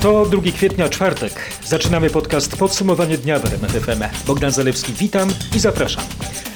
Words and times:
To 0.00 0.26
2 0.26 0.52
kwietnia, 0.52 0.88
czwartek. 0.88 1.32
Zaczynamy 1.64 2.10
podcast 2.10 2.56
Podsumowanie 2.56 3.18
dnia 3.18 3.38
w 3.38 3.44
RMF 3.44 3.72
FM. 3.72 4.26
Bogdan 4.26 4.52
Zalewski, 4.52 4.92
witam 4.92 5.28
i 5.56 5.58
zapraszam. 5.58 6.04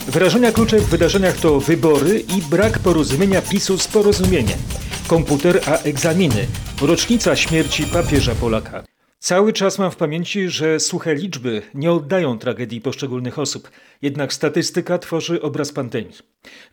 Wyrażenia 0.06 0.52
klucze 0.52 0.78
w 0.78 0.88
wydarzeniach 0.88 1.36
to 1.36 1.60
wybory 1.60 2.20
i 2.20 2.42
brak 2.50 2.78
porozumienia 2.78 3.42
PiSu 3.42 3.78
z 3.78 3.88
porozumieniem. 3.88 4.58
Komputer 5.06 5.60
a 5.66 5.78
egzaminy. 5.78 6.46
Rocznica 6.82 7.36
śmierci 7.36 7.84
papieża 7.84 8.34
Polaka. 8.34 8.84
Cały 9.18 9.52
czas 9.52 9.78
mam 9.78 9.90
w 9.90 9.96
pamięci, 9.96 10.48
że 10.48 10.80
suche 10.80 11.14
liczby 11.14 11.62
nie 11.74 11.92
oddają 11.92 12.38
tragedii 12.38 12.80
poszczególnych 12.80 13.38
osób, 13.38 13.70
jednak 14.02 14.32
statystyka 14.32 14.98
tworzy 14.98 15.42
obraz 15.42 15.72
pandemii. 15.72 16.16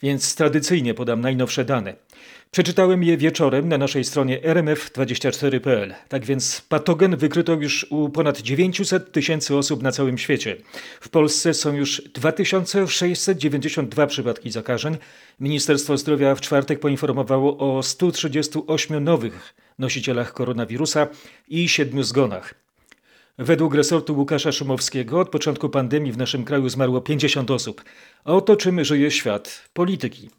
Więc 0.01 0.35
tradycyjnie 0.35 0.93
podam 0.93 1.21
najnowsze 1.21 1.65
dane. 1.65 1.95
Przeczytałem 2.51 3.03
je 3.03 3.17
wieczorem 3.17 3.69
na 3.69 3.77
naszej 3.77 4.03
stronie 4.03 4.41
rmf24.pl. 4.41 5.93
Tak 6.09 6.25
więc 6.25 6.61
patogen 6.69 7.17
wykryto 7.17 7.53
już 7.53 7.87
u 7.89 8.09
ponad 8.09 8.41
900 8.41 9.11
tysięcy 9.11 9.55
osób 9.55 9.83
na 9.83 9.91
całym 9.91 10.17
świecie. 10.17 10.57
W 11.01 11.09
Polsce 11.09 11.53
są 11.53 11.73
już 11.73 12.01
2692 12.13 14.07
przypadki 14.07 14.51
zakażeń. 14.51 14.97
Ministerstwo 15.39 15.97
Zdrowia 15.97 16.35
w 16.35 16.41
czwartek 16.41 16.79
poinformowało 16.79 17.77
o 17.77 17.83
138 17.83 19.03
nowych 19.03 19.55
nosicielach 19.79 20.33
koronawirusa 20.33 21.07
i 21.47 21.69
7 21.69 22.03
zgonach. 22.03 22.53
Według 23.37 23.75
resortu 23.75 24.17
Łukasza 24.17 24.51
Szumowskiego 24.51 25.19
od 25.19 25.29
początku 25.29 25.69
pandemii 25.69 26.11
w 26.11 26.17
naszym 26.17 26.45
kraju 26.45 26.69
zmarło 26.69 27.01
50 27.01 27.51
osób. 27.51 27.83
A 28.23 28.33
oto 28.33 28.55
czym 28.55 28.83
żyje 28.83 29.11
świat 29.11 29.69
polityki. 29.73 30.29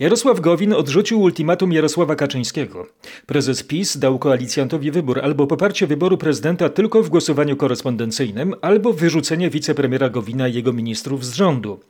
Jarosław 0.00 0.40
Gowin 0.40 0.72
odrzucił 0.72 1.20
ultimatum 1.20 1.72
Jarosława 1.72 2.16
Kaczyńskiego. 2.16 2.86
Prezes 3.26 3.62
PiS 3.62 3.96
dał 3.96 4.18
koalicjantowi 4.18 4.90
wybór 4.90 5.20
albo 5.22 5.46
poparcie 5.46 5.86
wyboru 5.86 6.18
prezydenta 6.18 6.68
tylko 6.68 7.02
w 7.02 7.08
głosowaniu 7.08 7.56
korespondencyjnym, 7.56 8.54
albo 8.60 8.92
wyrzucenie 8.92 9.50
wicepremiera 9.50 10.08
Gowina 10.08 10.48
i 10.48 10.54
jego 10.54 10.72
ministrów 10.72 11.26
z 11.26 11.34
rządu. 11.34 11.80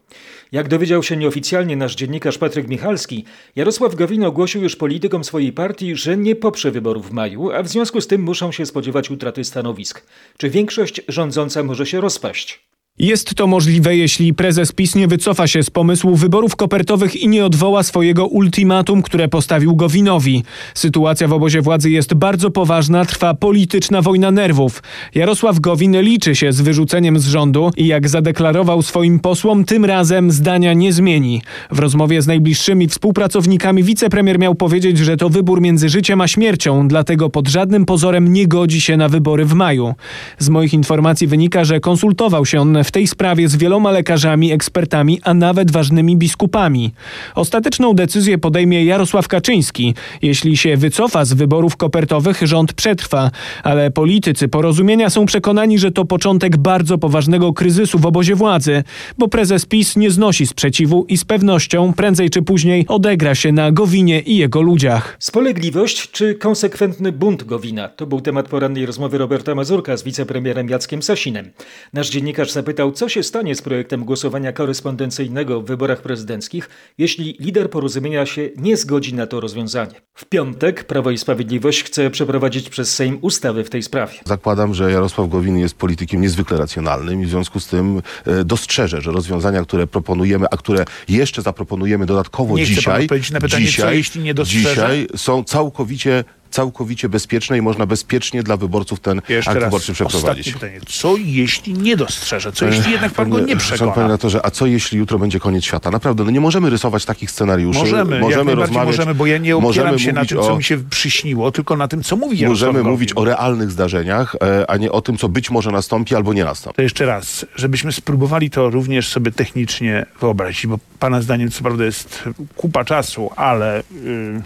Jak 0.52 0.68
dowiedział 0.68 1.02
się 1.02 1.16
nieoficjalnie 1.16 1.76
nasz 1.76 1.94
dziennikarz 1.94 2.38
Patryk 2.38 2.68
Michalski, 2.68 3.24
Jarosław 3.56 3.94
Gowin 3.94 4.24
ogłosił 4.24 4.62
już 4.62 4.76
politykom 4.76 5.24
swojej 5.24 5.52
partii, 5.52 5.96
że 5.96 6.16
nie 6.16 6.36
poprze 6.36 6.70
wyborów 6.70 7.08
w 7.08 7.12
maju, 7.12 7.50
a 7.50 7.62
w 7.62 7.68
związku 7.68 8.00
z 8.00 8.06
tym 8.06 8.22
muszą 8.22 8.52
się 8.52 8.66
spodziewać 8.66 9.10
utraty 9.10 9.44
stanowisk. 9.44 10.06
Czy 10.36 10.50
większość 10.50 11.00
rządząca 11.08 11.62
może 11.62 11.86
się 11.86 12.00
rozpaść? 12.00 12.67
Jest 12.98 13.34
to 13.34 13.46
możliwe, 13.46 13.96
jeśli 13.96 14.34
prezes 14.34 14.72
PiS 14.72 14.94
nie 14.94 15.08
wycofa 15.08 15.46
się 15.46 15.62
z 15.62 15.70
pomysłu 15.70 16.16
wyborów 16.16 16.56
kopertowych 16.56 17.16
i 17.16 17.28
nie 17.28 17.44
odwoła 17.44 17.82
swojego 17.82 18.26
ultimatum, 18.26 19.02
które 19.02 19.28
postawił 19.28 19.76
Gowinowi. 19.76 20.42
Sytuacja 20.74 21.28
w 21.28 21.32
obozie 21.32 21.62
władzy 21.62 21.90
jest 21.90 22.14
bardzo 22.14 22.50
poważna, 22.50 23.04
trwa 23.04 23.34
polityczna 23.34 24.02
wojna 24.02 24.30
nerwów. 24.30 24.82
Jarosław 25.14 25.60
Gowin 25.60 26.00
liczy 26.00 26.34
się 26.36 26.52
z 26.52 26.60
wyrzuceniem 26.60 27.18
z 27.18 27.26
rządu 27.26 27.70
i 27.76 27.86
jak 27.86 28.08
zadeklarował 28.08 28.82
swoim 28.82 29.20
posłom, 29.20 29.64
tym 29.64 29.84
razem 29.84 30.30
zdania 30.30 30.72
nie 30.72 30.92
zmieni. 30.92 31.42
W 31.70 31.78
rozmowie 31.78 32.22
z 32.22 32.26
najbliższymi 32.26 32.88
współpracownikami 32.88 33.82
wicepremier 33.82 34.38
miał 34.38 34.54
powiedzieć, 34.54 34.98
że 34.98 35.16
to 35.16 35.28
wybór 35.28 35.60
między 35.60 35.88
życiem 35.88 36.20
a 36.20 36.28
śmiercią, 36.28 36.88
dlatego 36.88 37.30
pod 37.30 37.48
żadnym 37.48 37.84
pozorem 37.84 38.32
nie 38.32 38.46
godzi 38.46 38.80
się 38.80 38.96
na 38.96 39.08
wybory 39.08 39.44
w 39.44 39.54
maju. 39.54 39.94
Z 40.38 40.48
moich 40.48 40.74
informacji 40.74 41.26
wynika, 41.26 41.64
że 41.64 41.80
konsultował 41.80 42.46
się 42.46 42.60
on 42.60 42.72
w 42.88 42.90
tej 42.90 43.06
sprawie 43.06 43.48
z 43.48 43.56
wieloma 43.56 43.90
lekarzami, 43.90 44.52
ekspertami, 44.52 45.20
a 45.24 45.34
nawet 45.34 45.70
ważnymi 45.70 46.16
biskupami. 46.16 46.92
Ostateczną 47.34 47.92
decyzję 47.92 48.38
podejmie 48.38 48.84
Jarosław 48.84 49.28
Kaczyński. 49.28 49.94
Jeśli 50.22 50.56
się 50.56 50.76
wycofa 50.76 51.24
z 51.24 51.32
wyborów 51.32 51.76
kopertowych, 51.76 52.40
rząd 52.42 52.72
przetrwa, 52.72 53.30
ale 53.62 53.90
politycy 53.90 54.48
porozumienia 54.48 55.10
są 55.10 55.26
przekonani, 55.26 55.78
że 55.78 55.90
to 55.90 56.04
początek 56.04 56.56
bardzo 56.56 56.98
poważnego 56.98 57.52
kryzysu 57.52 57.98
w 57.98 58.06
obozie 58.06 58.34
władzy, 58.34 58.84
bo 59.18 59.28
prezes 59.28 59.66
PiS 59.66 59.96
nie 59.96 60.10
znosi 60.10 60.46
sprzeciwu 60.46 61.04
i 61.08 61.16
z 61.16 61.24
pewnością 61.24 61.92
prędzej 61.92 62.30
czy 62.30 62.42
później 62.42 62.84
odegra 62.88 63.34
się 63.34 63.52
na 63.52 63.72
Gowinie 63.72 64.20
i 64.20 64.36
jego 64.36 64.62
ludziach. 64.62 65.16
Spolegliwość 65.18 66.10
czy 66.10 66.34
konsekwentny 66.34 67.12
bunt 67.12 67.44
Gowina? 67.44 67.88
To 67.88 68.06
był 68.06 68.20
temat 68.20 68.48
porannej 68.48 68.86
rozmowy 68.86 69.18
Roberta 69.18 69.54
Mazurka 69.54 69.96
z 69.96 70.02
wicepremierem 70.02 70.68
Jackiem 70.68 71.02
Sasinem. 71.02 71.50
Nasz 71.92 72.10
dziennikarz 72.10 72.50
zapytał, 72.50 72.77
zapytał, 72.78 72.92
co 72.92 73.08
się 73.08 73.22
stanie 73.22 73.54
z 73.54 73.62
projektem 73.62 74.04
głosowania 74.04 74.52
korespondencyjnego 74.52 75.62
w 75.62 75.64
wyborach 75.64 76.02
prezydenckich, 76.02 76.68
jeśli 76.98 77.36
lider 77.40 77.70
porozumienia 77.70 78.26
się 78.26 78.50
nie 78.56 78.76
zgodzi 78.76 79.14
na 79.14 79.26
to 79.26 79.40
rozwiązanie. 79.40 79.94
W 80.14 80.24
piątek 80.24 80.84
Prawo 80.84 81.10
i 81.10 81.18
Sprawiedliwość 81.18 81.82
chce 81.82 82.10
przeprowadzić 82.10 82.70
przez 82.70 82.94
Sejm 82.94 83.18
ustawy 83.20 83.64
w 83.64 83.70
tej 83.70 83.82
sprawie. 83.82 84.12
Zakładam, 84.24 84.74
że 84.74 84.92
Jarosław 84.92 85.28
Gowin 85.28 85.58
jest 85.58 85.74
politykiem 85.74 86.20
niezwykle 86.20 86.58
racjonalnym 86.58 87.22
i 87.22 87.26
w 87.26 87.28
związku 87.28 87.60
z 87.60 87.66
tym 87.66 88.02
e, 88.26 88.44
dostrzeże, 88.44 89.00
że 89.00 89.12
rozwiązania, 89.12 89.62
które 89.62 89.86
proponujemy, 89.86 90.46
a 90.50 90.56
które 90.56 90.84
jeszcze 91.08 91.42
zaproponujemy 91.42 92.06
dodatkowo 92.06 92.56
nie 92.56 92.66
dzisiaj, 92.66 93.08
na 93.32 93.40
pytanie, 93.40 93.64
dzisiaj, 93.64 93.86
co, 93.86 93.92
jeśli 93.92 94.22
nie 94.22 94.34
dostrzeże? 94.34 94.68
dzisiaj 94.68 95.06
są 95.16 95.44
całkowicie 95.44 96.24
całkowicie 96.50 97.08
bezpieczne 97.08 97.58
i 97.58 97.62
można 97.62 97.86
bezpiecznie 97.86 98.42
dla 98.42 98.56
wyborców 98.56 99.00
ten 99.00 99.22
Jeszcze 99.28 99.50
akt 99.50 99.60
wyborczy 99.60 99.92
przeprowadzić. 99.92 100.52
Pytanie. 100.52 100.80
Co 100.86 101.16
jeśli 101.16 101.72
nie 101.72 101.96
dostrzeże? 101.96 102.52
Co 102.52 102.66
jeśli 102.66 102.92
jednak 102.92 103.12
pan 103.12 103.30
go 103.30 103.40
nie 103.40 103.56
przekona? 103.56 103.92
Panie 103.92 104.06
redaktorze, 104.06 104.46
a 104.46 104.50
co 104.50 104.66
jeśli 104.66 104.98
jutro 104.98 105.18
będzie 105.18 105.40
koniec 105.40 105.64
świata? 105.64 105.90
Naprawdę, 105.90 106.24
no 106.24 106.30
nie 106.30 106.40
możemy 106.40 106.70
rysować 106.70 107.04
takich 107.04 107.30
scenariuszy. 107.30 107.78
Możemy, 107.78 108.20
możemy 108.20 108.50
jak 108.50 108.60
rozmawiać. 108.60 108.86
możemy, 108.86 109.14
bo 109.14 109.26
ja 109.26 109.38
nie 109.38 109.56
opieram 109.56 109.98
się 109.98 110.12
na 110.12 110.24
tym, 110.24 110.38
co 110.38 110.52
o, 110.52 110.56
mi 110.56 110.64
się 110.64 110.78
przyśniło, 110.90 111.52
tylko 111.52 111.76
na 111.76 111.88
tym, 111.88 112.02
co 112.02 112.16
mówi 112.16 112.38
Jarosław 112.38 112.68
Możemy 112.68 112.90
mówić 112.90 113.12
o 113.16 113.24
realnych 113.24 113.70
zdarzeniach, 113.70 114.36
e, 114.42 114.70
a 114.70 114.76
nie 114.76 114.92
o 114.92 115.02
tym, 115.02 115.16
co 115.16 115.28
być 115.28 115.50
może 115.50 115.70
nastąpi 115.70 116.14
albo 116.14 116.32
nie 116.32 116.44
nastąpi. 116.44 116.76
To 116.76 116.82
jeszcze 116.82 117.06
raz, 117.06 117.46
żebyśmy 117.56 117.92
spróbowali 117.92 118.50
to 118.50 118.70
również 118.70 119.08
sobie 119.08 119.32
technicznie 119.32 120.06
wyobrazić, 120.20 120.66
bo 120.66 120.78
pana 120.98 121.22
zdaniem 121.22 121.50
co 121.50 121.62
prawda 121.62 121.84
jest 121.84 122.24
kupa 122.56 122.84
czasu, 122.84 123.30
ale 123.36 123.82
yy, 124.04 124.42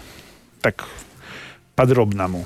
tak 0.61 0.83
padrobna 1.75 2.27
mu. 2.27 2.45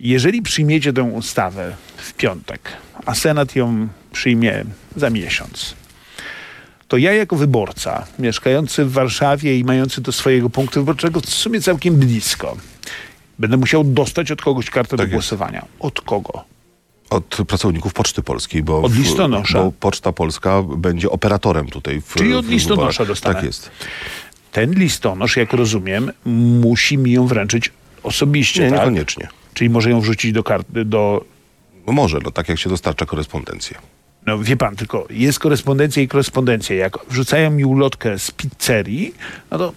Jeżeli 0.00 0.42
przyjmiecie 0.42 0.92
tę 0.92 1.02
ustawę 1.02 1.76
w 1.96 2.12
piątek, 2.14 2.60
a 3.06 3.14
Senat 3.14 3.56
ją 3.56 3.88
przyjmie 4.12 4.64
za 4.96 5.10
miesiąc, 5.10 5.74
to 6.88 6.96
ja 6.96 7.12
jako 7.12 7.36
wyborca, 7.36 8.06
mieszkający 8.18 8.84
w 8.84 8.92
Warszawie 8.92 9.58
i 9.58 9.64
mający 9.64 10.00
do 10.00 10.12
swojego 10.12 10.50
punktu 10.50 10.80
wyborczego 10.80 11.20
w 11.20 11.26
sumie 11.30 11.60
całkiem 11.60 11.96
blisko, 11.96 12.56
będę 13.38 13.56
musiał 13.56 13.84
dostać 13.84 14.30
od 14.30 14.42
kogoś 14.42 14.70
kartę 14.70 14.96
Tak 14.96 15.06
do 15.08 15.12
głosowania. 15.12 15.64
Od 15.80 16.00
kogo? 16.00 16.44
Od 17.10 17.36
pracowników 17.48 17.92
Poczty 17.94 18.22
Polskiej, 18.22 18.62
bo, 18.62 18.82
Od 18.82 18.92
w- 18.92 18.98
listonosza. 18.98 19.62
bo 19.62 19.72
Poczta 19.80 20.12
Polska 20.12 20.62
będzie 20.62 21.10
operatorem 21.10 21.66
tutaj. 21.66 22.00
W, 22.00 22.14
Czyli 22.14 22.34
od 22.34 22.46
w 22.46 22.50
listonosza 22.50 22.92
wyborach. 23.04 23.08
dostanę. 23.08 23.34
Tak 23.34 23.44
jest. 23.44 23.70
Ten 24.52 24.72
listonosz, 24.74 25.36
jak 25.36 25.52
rozumiem, 25.52 26.12
musi 26.60 26.98
mi 26.98 27.12
ją 27.12 27.26
wręczyć 27.26 27.70
osobiście, 28.02 28.62
Nie, 28.64 28.70
tak? 28.70 28.78
niekoniecznie. 28.78 29.28
Czyli 29.54 29.70
może 29.70 29.90
ją 29.90 30.00
wrzucić 30.00 30.32
do 30.32 30.42
karty, 30.42 30.84
do... 30.84 31.24
No 31.86 31.92
może, 31.92 32.18
no 32.24 32.30
tak 32.30 32.48
jak 32.48 32.58
się 32.58 32.70
dostarcza 32.70 33.06
korespondencję. 33.06 33.78
No 34.26 34.38
wie 34.38 34.56
pan, 34.56 34.76
tylko 34.76 35.06
jest 35.10 35.38
korespondencja 35.38 36.02
i 36.02 36.08
korespondencja. 36.08 36.76
Jak 36.76 36.98
wrzucają 37.10 37.50
mi 37.50 37.64
ulotkę 37.64 38.18
z 38.18 38.30
pizzerii, 38.30 39.14
no 39.50 39.58
to 39.58 39.72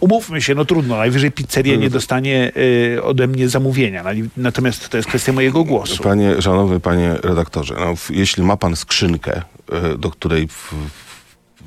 umówmy 0.00 0.42
się, 0.42 0.54
no 0.54 0.64
trudno, 0.64 0.96
najwyżej 0.96 1.30
pizzeria 1.32 1.76
nie 1.76 1.90
dostanie 1.90 2.52
y, 2.96 3.02
ode 3.02 3.26
mnie 3.26 3.48
zamówienia. 3.48 4.02
Na- 4.02 4.10
Natomiast 4.36 4.88
to 4.88 4.96
jest 4.96 5.08
kwestia 5.08 5.32
mojego 5.32 5.64
głosu. 5.64 6.02
Panie, 6.02 6.42
szanowny 6.42 6.80
panie 6.80 7.14
redaktorze, 7.22 7.74
no, 7.80 7.94
jeśli 8.10 8.42
ma 8.42 8.56
pan 8.56 8.76
skrzynkę, 8.76 9.42
e, 9.72 9.98
do 9.98 10.10
której 10.10 10.48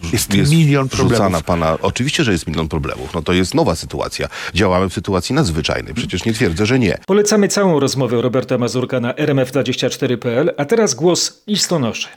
w, 0.01 0.13
Jest 0.13 0.33
milion 0.51 0.89
problemów. 0.89 1.43
pana, 1.43 1.77
oczywiście, 1.81 2.23
że 2.23 2.31
jest 2.31 2.47
milion 2.47 2.67
problemów, 2.67 3.13
no 3.13 3.21
to 3.21 3.33
jest 3.33 3.55
nowa 3.55 3.75
sytuacja. 3.75 4.27
Działamy 4.53 4.89
w 4.89 4.93
sytuacji 4.93 5.35
nadzwyczajnej, 5.35 5.93
przecież 5.93 6.25
nie 6.25 6.33
twierdzę, 6.33 6.65
że 6.65 6.79
nie. 6.79 6.97
Polecamy 7.07 7.47
całą 7.47 7.79
rozmowę 7.79 8.21
Roberta 8.21 8.57
Mazurka 8.57 8.99
na 8.99 9.13
rmf24.pl, 9.13 10.53
a 10.57 10.65
teraz 10.65 10.93
głos 10.93 11.43
listonoszy. 11.47 12.07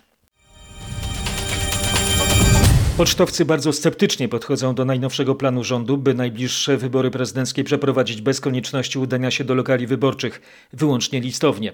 Pocztowcy 3.00 3.44
bardzo 3.44 3.72
sceptycznie 3.72 4.28
podchodzą 4.28 4.74
do 4.74 4.84
najnowszego 4.84 5.34
planu 5.34 5.64
rządu, 5.64 5.98
by 5.98 6.14
najbliższe 6.14 6.76
wybory 6.76 7.10
prezydenckie 7.10 7.64
przeprowadzić 7.64 8.22
bez 8.22 8.40
konieczności 8.40 8.98
udania 8.98 9.30
się 9.30 9.44
do 9.44 9.54
lokali 9.54 9.86
wyborczych, 9.86 10.40
wyłącznie 10.72 11.20
listownie. 11.20 11.72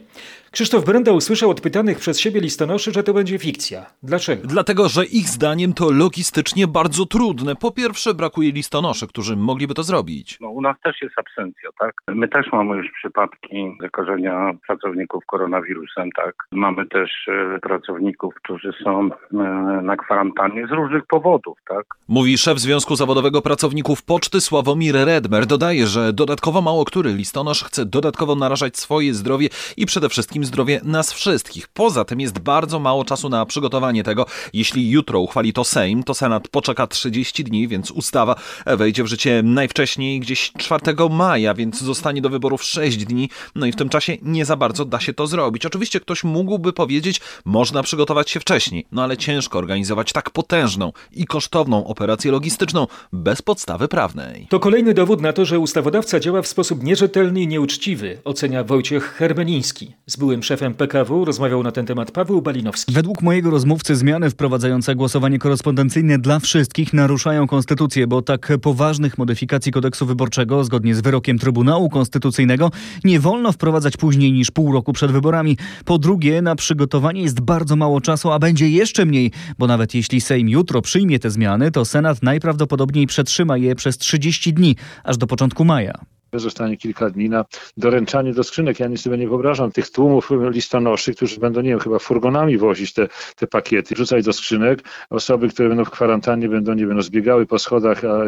Krzysztof 0.52 0.84
Brenda 0.84 1.12
usłyszał 1.12 1.50
od 1.50 1.60
pytanych 1.60 1.98
przez 1.98 2.20
siebie 2.20 2.40
listonoszy, 2.40 2.92
że 2.92 3.02
to 3.02 3.14
będzie 3.14 3.38
fikcja. 3.38 3.86
Dlaczego? 4.02 4.42
Dlatego, 4.48 4.88
że 4.88 5.04
ich 5.04 5.26
zdaniem 5.28 5.72
to 5.72 5.90
logistycznie 5.90 6.66
bardzo 6.66 7.06
trudne. 7.06 7.56
Po 7.56 7.70
pierwsze, 7.70 8.14
brakuje 8.14 8.52
listonoszy, 8.52 9.06
którzy 9.08 9.36
mogliby 9.36 9.74
to 9.74 9.82
zrobić. 9.82 10.38
No, 10.40 10.48
u 10.50 10.60
nas 10.60 10.76
też 10.84 11.02
jest 11.02 11.18
absencja, 11.18 11.70
tak? 11.78 11.94
My 12.08 12.28
też 12.28 12.46
mamy 12.52 12.76
już 12.76 12.86
przypadki 12.92 13.76
zakażenia 13.80 14.52
pracowników 14.66 15.26
koronawirusem, 15.26 16.10
tak? 16.12 16.34
Mamy 16.52 16.86
też 16.86 17.10
e, 17.28 17.58
pracowników, 17.58 18.34
którzy 18.34 18.72
są 18.84 19.10
e, 19.10 19.36
na 19.82 19.96
kwarantannie 19.96 20.66
z 20.66 20.70
różnych 20.70 21.06
powodów. 21.06 21.15
Powodów, 21.20 21.58
tak? 21.68 21.86
Mówi 22.08 22.38
szef 22.38 22.58
Związku 22.58 22.96
Zawodowego 22.96 23.42
Pracowników 23.42 24.02
Poczty 24.02 24.40
Sławomir 24.40 24.94
Redmer. 24.94 25.46
Dodaje, 25.46 25.86
że 25.86 26.12
dodatkowo 26.12 26.62
mało 26.62 26.84
który 26.84 27.14
listonosz 27.14 27.64
chce 27.64 27.86
dodatkowo 27.86 28.34
narażać 28.34 28.78
swoje 28.78 29.14
zdrowie 29.14 29.48
i 29.76 29.86
przede 29.86 30.08
wszystkim 30.08 30.44
zdrowie 30.44 30.80
nas 30.84 31.12
wszystkich. 31.12 31.68
Poza 31.68 32.04
tym 32.04 32.20
jest 32.20 32.38
bardzo 32.38 32.78
mało 32.78 33.04
czasu 33.04 33.28
na 33.28 33.46
przygotowanie 33.46 34.02
tego. 34.02 34.26
Jeśli 34.52 34.90
jutro 34.90 35.20
uchwali 35.20 35.52
to 35.52 35.64
Sejm, 35.64 36.02
to 36.02 36.14
Senat 36.14 36.48
poczeka 36.48 36.86
30 36.86 37.44
dni, 37.44 37.68
więc 37.68 37.90
ustawa 37.90 38.34
wejdzie 38.66 39.04
w 39.04 39.06
życie 39.06 39.42
najwcześniej 39.44 40.20
gdzieś 40.20 40.52
4 40.58 40.80
maja, 41.10 41.54
więc 41.54 41.80
zostanie 41.80 42.22
do 42.22 42.28
wyborów 42.28 42.62
6 42.62 42.96
dni. 42.96 43.30
No 43.54 43.66
i 43.66 43.72
w 43.72 43.76
tym 43.76 43.88
czasie 43.88 44.16
nie 44.22 44.44
za 44.44 44.56
bardzo 44.56 44.84
da 44.84 45.00
się 45.00 45.14
to 45.14 45.26
zrobić. 45.26 45.66
Oczywiście 45.66 46.00
ktoś 46.00 46.24
mógłby 46.24 46.72
powiedzieć, 46.72 47.20
można 47.44 47.82
przygotować 47.82 48.30
się 48.30 48.40
wcześniej, 48.40 48.86
no 48.92 49.02
ale 49.02 49.16
ciężko 49.16 49.58
organizować 49.58 50.12
tak 50.12 50.30
potężną 50.30 50.92
i 51.12 51.26
kosztowną 51.26 51.86
operację 51.86 52.30
logistyczną 52.32 52.86
bez 53.12 53.42
podstawy 53.42 53.88
prawnej. 53.88 54.46
To 54.50 54.60
kolejny 54.60 54.94
dowód 54.94 55.20
na 55.20 55.32
to, 55.32 55.44
że 55.44 55.58
ustawodawca 55.58 56.20
działa 56.20 56.42
w 56.42 56.46
sposób 56.46 56.82
nierzetelny 56.82 57.40
i 57.40 57.48
nieuczciwy, 57.48 58.18
ocenia 58.24 58.64
Wojciech 58.64 59.04
Hermeliński. 59.04 59.92
Z 60.06 60.16
byłym 60.16 60.42
szefem 60.42 60.74
PKW 60.74 61.24
rozmawiał 61.24 61.62
na 61.62 61.72
ten 61.72 61.86
temat 61.86 62.10
Paweł 62.10 62.42
Balinowski. 62.42 62.92
Według 62.92 63.22
mojego 63.22 63.50
rozmówcy 63.50 63.96
zmiany 63.96 64.30
wprowadzające 64.30 64.94
głosowanie 64.94 65.38
korespondencyjne 65.38 66.18
dla 66.18 66.38
wszystkich 66.38 66.92
naruszają 66.92 67.46
konstytucję, 67.46 68.06
bo 68.06 68.22
tak 68.22 68.52
poważnych 68.62 69.18
modyfikacji 69.18 69.72
kodeksu 69.72 70.06
wyborczego, 70.06 70.64
zgodnie 70.64 70.94
z 70.94 71.00
wyrokiem 71.00 71.38
Trybunału 71.38 71.88
Konstytucyjnego, 71.88 72.70
nie 73.04 73.20
wolno 73.20 73.52
wprowadzać 73.52 73.96
później 73.96 74.32
niż 74.32 74.50
pół 74.50 74.72
roku 74.72 74.92
przed 74.92 75.12
wyborami. 75.12 75.56
Po 75.84 75.98
drugie, 75.98 76.42
na 76.42 76.56
przygotowanie 76.56 77.22
jest 77.22 77.40
bardzo 77.40 77.76
mało 77.76 78.00
czasu, 78.00 78.30
a 78.30 78.38
będzie 78.38 78.68
jeszcze 78.68 79.06
mniej, 79.06 79.30
bo 79.58 79.66
nawet 79.66 79.94
jeśli 79.94 80.20
Sejm 80.20 80.48
jutro 80.48 80.82
przyjmie 80.86 81.18
te 81.18 81.30
zmiany, 81.30 81.70
to 81.70 81.84
Senat 81.84 82.22
najprawdopodobniej 82.22 83.06
przetrzyma 83.06 83.56
je 83.56 83.74
przez 83.74 83.98
30 83.98 84.52
dni, 84.52 84.76
aż 85.04 85.16
do 85.16 85.26
początku 85.26 85.64
maja. 85.64 85.98
Zostanie 86.32 86.76
kilka 86.76 87.10
dni 87.10 87.28
na 87.28 87.44
doręczanie 87.76 88.32
do 88.32 88.44
skrzynek. 88.44 88.80
Ja 88.80 88.86
nic 88.88 89.00
sobie 89.00 89.18
nie 89.18 89.28
wyobrażam 89.28 89.72
tych 89.72 89.90
tłumów 89.90 90.30
listonoszy, 90.50 91.14
którzy 91.14 91.40
będą, 91.40 91.60
nie 91.60 91.70
wiem, 91.70 91.78
chyba 91.78 91.98
furgonami 91.98 92.58
wozić 92.58 92.92
te, 92.92 93.08
te 93.36 93.46
pakiety, 93.46 93.94
rzucać 93.96 94.24
do 94.24 94.32
skrzynek. 94.32 94.84
Osoby, 95.10 95.48
które 95.48 95.68
będą 95.68 95.84
w 95.84 95.90
kwarantannie, 95.90 96.48
będą, 96.48 96.74
nie 96.74 96.86
wiem, 96.86 96.96
no, 96.96 97.02
zbiegały 97.02 97.46
po 97.46 97.58
schodach, 97.58 98.04
a 98.04 98.20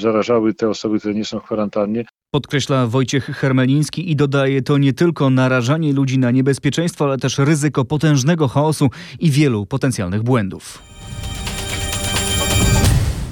zarażały 0.00 0.54
te 0.54 0.68
osoby, 0.68 0.98
które 0.98 1.14
nie 1.14 1.24
są 1.24 1.40
w 1.40 1.44
kwarantannie. 1.44 2.04
Podkreśla 2.30 2.86
Wojciech 2.86 3.24
Hermeliński 3.24 4.10
i 4.10 4.16
dodaje 4.16 4.62
to 4.62 4.78
nie 4.78 4.92
tylko 4.92 5.30
narażanie 5.30 5.92
ludzi 5.92 6.18
na 6.18 6.30
niebezpieczeństwo, 6.30 7.04
ale 7.04 7.18
też 7.18 7.38
ryzyko 7.38 7.84
potężnego 7.84 8.48
chaosu 8.48 8.90
i 9.20 9.30
wielu 9.30 9.66
potencjalnych 9.66 10.22
błędów. 10.22 10.93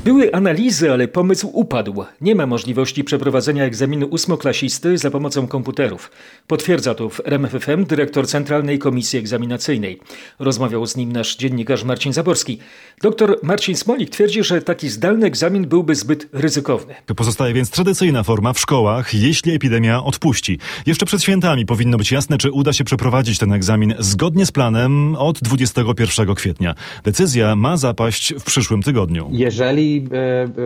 Były 0.05 0.35
analizy, 0.35 0.93
ale 0.93 1.09
pomysł 1.09 1.51
upadł. 1.53 2.05
Nie 2.21 2.35
ma 2.35 2.47
możliwości 2.47 3.05
przeprowadzenia 3.05 3.65
egzaminu 3.65 4.07
ósmoklasisty 4.07 4.99
za 4.99 5.11
pomocą 5.11 5.47
komputerów. 5.47 6.11
Potwierdza 6.47 6.95
to 6.95 7.09
w 7.09 7.21
RMFFM 7.25 7.85
dyrektor 7.85 8.27
Centralnej 8.27 8.79
Komisji 8.79 9.19
Egzaminacyjnej. 9.19 10.01
Rozmawiał 10.39 10.87
z 10.87 10.97
nim 10.97 11.13
nasz 11.13 11.37
dziennikarz 11.37 11.85
Marcin 11.85 12.13
Zaborski. 12.13 12.59
Doktor 13.03 13.39
Marcin 13.43 13.77
Smolik 13.77 14.11
twierdzi, 14.11 14.45
że 14.45 14.63
taki 14.63 14.89
zdalny 14.89 15.27
egzamin 15.27 15.67
byłby 15.67 15.95
zbyt 15.95 16.29
ryzykowny. 16.33 16.95
Pozostaje 17.17 17.55
więc 17.55 17.71
tradycyjna 17.71 18.23
forma 18.23 18.53
w 18.53 18.59
szkołach, 18.59 19.15
jeśli 19.15 19.53
epidemia 19.55 20.05
odpuści. 20.05 20.59
Jeszcze 20.87 21.07
przed 21.07 21.23
świętami 21.23 21.67
powinno 21.67 21.99
być 21.99 22.13
jasne, 22.13 22.39
czy 22.39 22.53
uda 22.53 22.73
się 22.73 22.85
przeprowadzić 22.85 23.39
ten 23.39 23.53
egzamin 23.53 23.95
zgodnie 23.99 24.47
z 24.47 24.53
planem 24.53 25.17
od 25.17 25.39
21 25.43 26.35
kwietnia. 26.35 26.75
Decyzja 27.05 27.57
ma 27.57 27.77
zapaść 27.77 28.35
w 28.41 28.45
przyszłym 28.45 28.83
tygodniu. 28.83 29.29
Jeżeli 29.33 29.92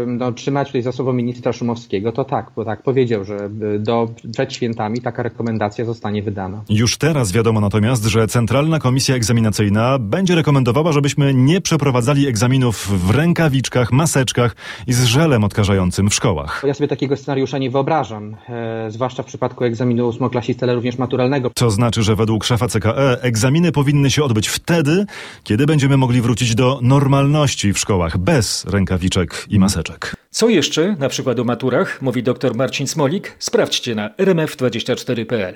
no, 0.07 0.33
trzymać 0.33 0.69
tutaj 0.69 0.83
za 0.83 0.93
słowo 0.93 1.13
ministra 1.13 1.53
Szumowskiego, 1.53 2.13
to 2.13 2.25
tak, 2.25 2.51
bo 2.57 2.65
tak 2.65 2.83
powiedział, 2.83 3.25
że 3.25 3.51
do, 3.79 4.09
przed 4.33 4.53
świętami 4.53 5.01
taka 5.01 5.23
rekomendacja 5.23 5.85
zostanie 5.85 6.23
wydana. 6.23 6.63
Już 6.69 6.97
teraz 6.97 7.33
wiadomo 7.33 7.61
natomiast, 7.61 8.05
że 8.05 8.27
Centralna 8.27 8.79
Komisja 8.79 9.15
Egzaminacyjna 9.15 9.99
będzie 9.99 10.35
rekomendowała, 10.35 10.93
żebyśmy 10.93 11.35
nie 11.35 11.61
przeprowadzali 11.61 12.27
egzaminów 12.27 13.07
w 13.07 13.11
rękawiczkach, 13.11 13.93
maseczkach 13.93 14.57
i 14.87 14.93
z 14.93 15.05
żelem 15.05 15.45
odkażającym 15.45 16.11
w 16.11 16.15
szkołach. 16.15 16.63
Ja 16.67 16.75
sobie 16.75 16.89
takiego 16.89 17.17
scenariusza 17.17 17.59
nie 17.59 17.71
wyobrażam, 17.71 18.37
e, 18.49 18.91
zwłaszcza 18.91 19.23
w 19.23 19.27
przypadku 19.27 19.65
egzaminu 19.65 20.09
ósmoklasisty, 20.09 20.65
ale 20.65 20.75
również 20.75 20.99
maturalnego. 20.99 21.51
To 21.55 21.71
znaczy, 21.71 22.03
że 22.03 22.17
według 22.17 22.45
szefa 22.45 22.69
CKE 22.69 23.23
egzaminy 23.23 23.73
powinny 23.73 24.11
się 24.11 24.25
odbyć 24.25 24.49
wtedy, 24.49 25.07
kiedy 25.45 25.67
będziemy 25.67 25.97
mogli 25.97 26.21
wrócić 26.21 26.55
do 26.55 26.79
normalności 26.83 27.73
w 27.73 27.79
szkołach 27.79 28.19
bez 28.19 28.65
rękawiczek 28.65 29.16
i 29.49 29.59
maseczek. 29.59 30.15
Co 30.31 30.49
jeszcze, 30.49 30.97
na 30.99 31.09
przykład 31.09 31.39
o 31.39 31.45
maturach, 31.45 32.03
mówi 32.03 32.23
dr 32.23 32.55
Marcin 32.55 32.87
Smolik, 32.87 33.37
sprawdźcie 33.39 33.95
na 33.95 34.09
rmf24.pl. 34.09 35.55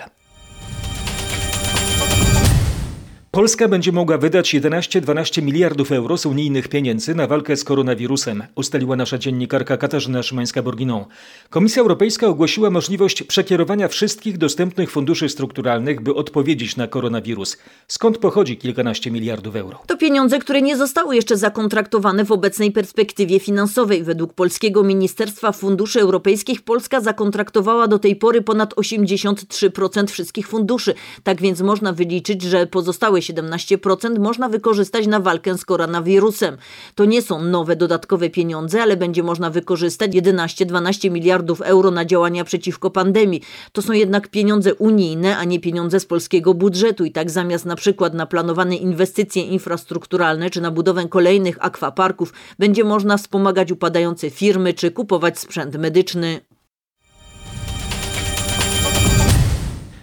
Polska 3.33 3.69
będzie 3.69 3.93
mogła 3.93 4.19
wydać 4.19 4.55
11-12 4.55 5.43
miliardów 5.43 5.93
euro 5.93 6.19
z 6.19 6.27
unijnych 6.27 6.69
pieniędzy 6.69 7.15
na 7.15 7.27
walkę 7.27 7.57
z 7.57 7.65
koronawirusem, 7.65 8.43
ustaliła 8.55 8.97
nasza 8.97 9.19
dziennikarka 9.19 9.77
Katarzyna 9.77 10.21
Szymańska-Borginą. 10.21 11.05
Komisja 11.51 11.83
Europejska 11.83 12.27
ogłosiła 12.27 12.71
możliwość 12.71 13.23
przekierowania 13.23 13.89
wszystkich 13.89 14.39
dostępnych 14.39 14.91
funduszy 14.91 15.29
strukturalnych, 15.29 16.01
by 16.01 16.15
odpowiedzieć 16.15 16.77
na 16.77 16.87
koronawirus. 16.87 17.59
Skąd 17.89 18.19
pochodzi 18.19 18.57
kilkanaście 18.57 19.11
miliardów 19.11 19.57
euro? 19.57 19.79
To 19.87 19.97
pieniądze, 19.97 20.39
które 20.39 20.63
nie 20.63 20.77
zostały 20.77 21.17
jeszcze 21.17 21.37
zakontraktowane 21.37 22.25
w 22.25 22.33
obecnej 22.33 22.73
perspektywie 22.73 23.41
finansowej. 23.41 24.03
Według 24.05 24.35
Polskiego 24.35 24.83
Ministerstwa 24.83 25.53
Funduszy 25.53 26.01
Europejskich 26.01 26.63
Polska 26.63 27.01
zakontraktowała 27.01 27.89
do 27.89 27.99
tej 27.99 28.17
pory 28.17 28.43
ponad 28.43 28.75
83% 28.75 30.07
wszystkich 30.07 30.49
funduszy. 30.49 30.95
Tak 31.23 31.41
więc 31.41 31.61
można 31.61 31.93
wyliczyć, 31.93 32.43
że 32.43 32.67
pozostałe 32.67 33.20
17% 33.21 34.19
można 34.19 34.49
wykorzystać 34.49 35.07
na 35.07 35.21
walkę 35.21 35.59
z 35.59 35.65
koronawirusem. 35.65 36.57
To 36.95 37.05
nie 37.05 37.23
są 37.23 37.43
nowe 37.43 37.77
dodatkowe 37.77 38.31
pieniądze, 38.31 38.83
ale 38.83 38.97
będzie 38.97 39.23
można 39.23 39.51
wykorzystać 39.51 40.11
11-12 40.11 41.11
miliardów 41.11 41.61
euro 41.61 41.91
na 41.91 42.05
działania 42.05 42.45
przeciwko 42.45 42.91
pandemii. 42.91 43.43
To 43.73 43.83
są 43.83 43.93
jednak 43.93 44.29
pieniądze 44.29 44.75
unijne, 44.75 45.37
a 45.39 45.45
nie 45.45 45.61
pieniądze 45.61 46.01
z 46.01 46.07
polskiego 46.07 46.55
budżetu 46.55 47.05
i 47.05 47.13
tak 47.13 47.31
zamiast 47.31 47.67
na 47.67 47.77
przykład 47.77 48.15
na 48.15 48.27
planowane 48.27 48.77
inwestycje 48.77 49.43
infrastrukturalne 49.43 50.51
czy 50.51 50.61
na 50.61 50.71
budowę 50.71 51.09
kolejnych 51.09 51.57
akwaparków 51.65 52.33
będzie 52.59 52.85
można 52.85 53.17
wspomagać 53.17 53.73
upadające 53.73 54.31
firmy 54.31 54.75
czy 54.75 54.91
kupować 54.91 55.39
sprzęt 55.39 55.77
medyczny. 55.77 56.50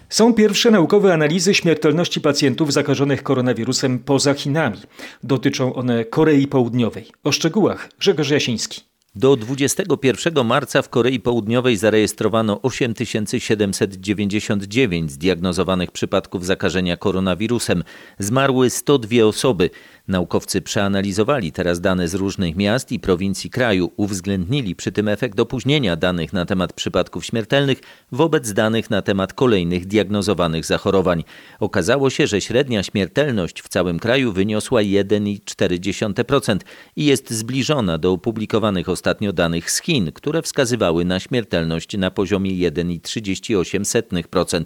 Są 0.09 0.33
pierwsze 0.33 0.71
naukowe 0.71 1.13
analizy 1.13 1.53
śmiertelności 1.53 2.21
pacjentów 2.21 2.73
zakażonych 2.73 3.23
koronawirusem 3.23 3.99
poza 3.99 4.33
Chinami. 4.33 4.77
Dotyczą 5.23 5.73
one 5.73 6.05
Korei 6.05 6.47
Południowej. 6.47 7.07
O 7.23 7.31
szczegółach 7.31 7.89
Grzegorz 7.99 8.29
Jasiński. 8.29 8.81
Do 9.15 9.35
21 9.35 10.45
marca 10.45 10.81
w 10.81 10.89
Korei 10.89 11.19
Południowej 11.19 11.77
zarejestrowano 11.77 12.61
8799 12.61 15.11
zdiagnozowanych 15.11 15.91
przypadków 15.91 16.45
zakażenia 16.45 16.97
koronawirusem. 16.97 17.83
Zmarły 18.19 18.69
102 18.69 19.25
osoby. 19.25 19.69
Naukowcy 20.07 20.61
przeanalizowali 20.61 21.51
teraz 21.51 21.81
dane 21.81 22.07
z 22.07 22.13
różnych 22.13 22.55
miast 22.55 22.91
i 22.91 22.99
prowincji 22.99 23.49
kraju, 23.49 23.91
uwzględnili 23.97 24.75
przy 24.75 24.91
tym 24.91 25.07
efekt 25.07 25.39
opóźnienia 25.39 25.95
danych 25.95 26.33
na 26.33 26.45
temat 26.45 26.73
przypadków 26.73 27.25
śmiertelnych 27.25 27.81
wobec 28.11 28.53
danych 28.53 28.89
na 28.89 29.01
temat 29.01 29.33
kolejnych 29.33 29.85
diagnozowanych 29.85 30.65
zachorowań. 30.65 31.23
Okazało 31.59 32.09
się, 32.09 32.27
że 32.27 32.41
średnia 32.41 32.83
śmiertelność 32.83 33.61
w 33.61 33.67
całym 33.67 33.99
kraju 33.99 34.31
wyniosła 34.31 34.81
1,4% 34.81 36.57
i 36.95 37.05
jest 37.05 37.31
zbliżona 37.31 37.97
do 37.97 38.11
opublikowanych 38.11 38.89
ostatnio 38.89 39.33
danych 39.33 39.71
z 39.71 39.81
Chin, 39.81 40.11
które 40.11 40.41
wskazywały 40.41 41.05
na 41.05 41.19
śmiertelność 41.19 41.97
na 41.97 42.11
poziomie 42.11 42.51
1,38%. 42.51 44.65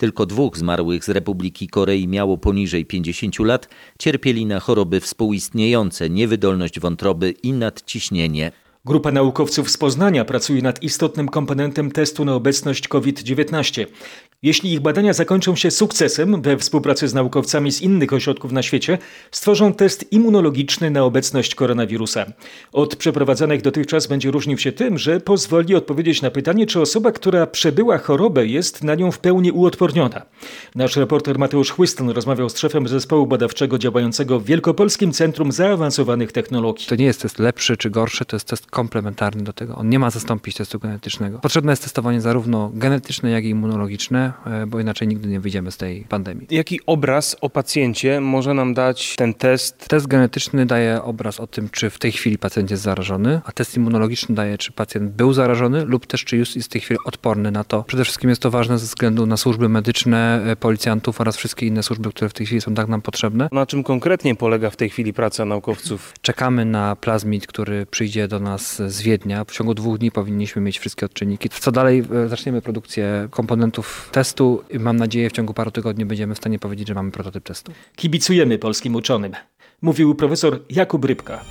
Tylko 0.00 0.26
dwóch 0.26 0.56
zmarłych 0.56 1.04
z 1.04 1.08
Republiki 1.08 1.68
Korei 1.68 2.08
miało 2.08 2.38
poniżej 2.38 2.86
50 2.86 3.38
lat, 3.38 3.68
cierpieli 3.98 4.46
na 4.46 4.60
choroby 4.60 5.00
współistniejące, 5.00 6.10
niewydolność 6.10 6.80
wątroby 6.80 7.30
i 7.42 7.52
nadciśnienie. 7.52 8.52
Grupa 8.84 9.12
naukowców 9.12 9.70
z 9.70 9.76
Poznania 9.76 10.24
pracuje 10.24 10.62
nad 10.62 10.82
istotnym 10.82 11.28
komponentem 11.28 11.90
testu 11.90 12.24
na 12.24 12.34
obecność 12.34 12.88
COVID-19. 12.88 13.86
Jeśli 14.42 14.72
ich 14.72 14.80
badania 14.80 15.12
zakończą 15.12 15.56
się 15.56 15.70
sukcesem 15.70 16.42
we 16.42 16.56
współpracy 16.56 17.08
z 17.08 17.14
naukowcami 17.14 17.72
z 17.72 17.82
innych 17.82 18.12
ośrodków 18.12 18.52
na 18.52 18.62
świecie, 18.62 18.98
stworzą 19.30 19.74
test 19.74 20.12
immunologiczny 20.12 20.90
na 20.90 21.04
obecność 21.04 21.54
koronawirusa. 21.54 22.26
Od 22.72 22.96
przeprowadzanych 22.96 23.62
dotychczas 23.62 24.06
będzie 24.06 24.30
różnił 24.30 24.58
się 24.58 24.72
tym, 24.72 24.98
że 24.98 25.20
pozwoli 25.20 25.74
odpowiedzieć 25.74 26.22
na 26.22 26.30
pytanie, 26.30 26.66
czy 26.66 26.80
osoba, 26.80 27.12
która 27.12 27.46
przebyła 27.46 27.98
chorobę, 27.98 28.46
jest 28.46 28.84
na 28.84 28.94
nią 28.94 29.10
w 29.10 29.18
pełni 29.18 29.52
uodporniona. 29.52 30.22
Nasz 30.74 30.96
reporter 30.96 31.38
Mateusz 31.38 31.70
Chłyston 31.70 32.10
rozmawiał 32.10 32.48
z 32.50 32.58
szefem 32.58 32.88
zespołu 32.88 33.26
badawczego 33.26 33.78
działającego 33.78 34.40
w 34.40 34.44
Wielkopolskim 34.44 35.12
Centrum 35.12 35.52
Zaawansowanych 35.52 36.32
Technologii. 36.32 36.86
To 36.86 36.96
nie 36.96 37.04
jest 37.04 37.22
test 37.22 37.38
lepszy 37.38 37.76
czy 37.76 37.90
gorszy, 37.90 38.24
to 38.24 38.36
jest 38.36 38.48
test 38.48 38.66
komplementarny 38.66 39.44
do 39.44 39.52
tego. 39.52 39.74
On 39.76 39.88
nie 39.88 39.98
ma 39.98 40.10
zastąpić 40.10 40.56
testu 40.56 40.78
genetycznego. 40.78 41.38
Potrzebne 41.38 41.72
jest 41.72 41.82
testowanie 41.82 42.20
zarówno 42.20 42.70
genetyczne, 42.74 43.30
jak 43.30 43.44
i 43.44 43.48
immunologiczne, 43.48 44.29
e, 44.46 44.66
bo 44.66 44.80
inaczej 44.80 45.08
nigdy 45.08 45.28
nie 45.28 45.40
wyjdziemy 45.40 45.70
z 45.70 45.76
tej 45.76 46.04
pandemii. 46.04 46.46
Jaki 46.50 46.80
obraz 46.86 47.36
o 47.40 47.50
pacjencie 47.50 48.20
może 48.20 48.54
nam 48.54 48.74
dać 48.74 49.16
ten 49.16 49.34
test? 49.34 49.88
Test 49.88 50.06
genetyczny 50.06 50.66
daje 50.66 51.02
obraz 51.02 51.40
o 51.40 51.46
tym, 51.46 51.68
czy 51.68 51.90
w 51.90 51.98
tej 51.98 52.12
chwili 52.12 52.38
pacjent 52.38 52.70
jest 52.70 52.82
zarażony, 52.82 53.40
a 53.44 53.52
test 53.52 53.76
immunologiczny 53.76 54.34
daje, 54.34 54.58
czy 54.58 54.72
pacjent 54.72 55.10
był 55.12 55.32
zarażony 55.32 55.84
lub 55.84 56.06
też 56.06 56.24
czy 56.24 56.36
już 56.36 56.56
jest 56.56 56.68
w 56.68 56.72
tej 56.72 56.80
chwili 56.80 57.00
odporny 57.06 57.50
na 57.50 57.64
to. 57.64 57.82
Przede 57.82 58.04
wszystkim 58.04 58.30
jest 58.30 58.42
to 58.42 58.50
ważne 58.50 58.78
ze 58.78 58.86
względu 58.86 59.26
na 59.26 59.36
służby 59.36 59.68
medyczne, 59.68 60.42
e, 60.46 60.56
policjantów 60.56 61.20
oraz 61.20 61.36
wszystkie 61.36 61.66
inne 61.66 61.82
służby, 61.82 62.10
które 62.10 62.28
w 62.28 62.32
tej 62.32 62.46
chwili 62.46 62.60
są 62.60 62.74
tak 62.74 62.88
nam 62.88 63.02
potrzebne. 63.02 63.48
Na 63.52 63.66
czym 63.66 63.84
konkretnie 63.84 64.34
polega 64.34 64.70
w 64.70 64.76
tej 64.76 64.90
chwili 64.90 65.12
praca 65.12 65.44
naukowców? 65.44 66.14
Czekamy 66.22 66.64
na 66.64 66.96
plazmid, 66.96 67.46
który 67.46 67.86
przyjdzie 67.86 68.28
do 68.28 68.40
nas 68.40 68.82
z 68.86 69.02
Wiednia. 69.02 69.44
W 69.44 69.50
ciągu 69.50 69.74
dwóch 69.74 69.98
dni 69.98 70.10
powinniśmy 70.10 70.62
mieć 70.62 70.78
wszystkie 70.78 71.06
odczynniki. 71.06 71.48
Co 71.48 71.72
dalej? 71.72 72.04
E, 72.24 72.28
Zaczniemy 72.28 72.62
produkcję 72.62 73.28
komponentów 73.30 74.08
testu. 74.12 74.19
Mam 74.78 74.96
nadzieję, 74.96 75.30
w 75.30 75.32
ciągu 75.32 75.54
paru 75.54 75.70
tygodni 75.70 76.04
będziemy 76.04 76.34
w 76.34 76.38
stanie 76.38 76.58
powiedzieć, 76.58 76.88
że 76.88 76.94
mamy 76.94 77.10
prototyp 77.10 77.44
testu. 77.44 77.72
Kibicujemy 77.96 78.58
polskim 78.58 78.94
uczonym, 78.94 79.32
mówił 79.82 80.14
profesor 80.14 80.60
Jakub 80.70 81.04
Rybka. 81.04 81.44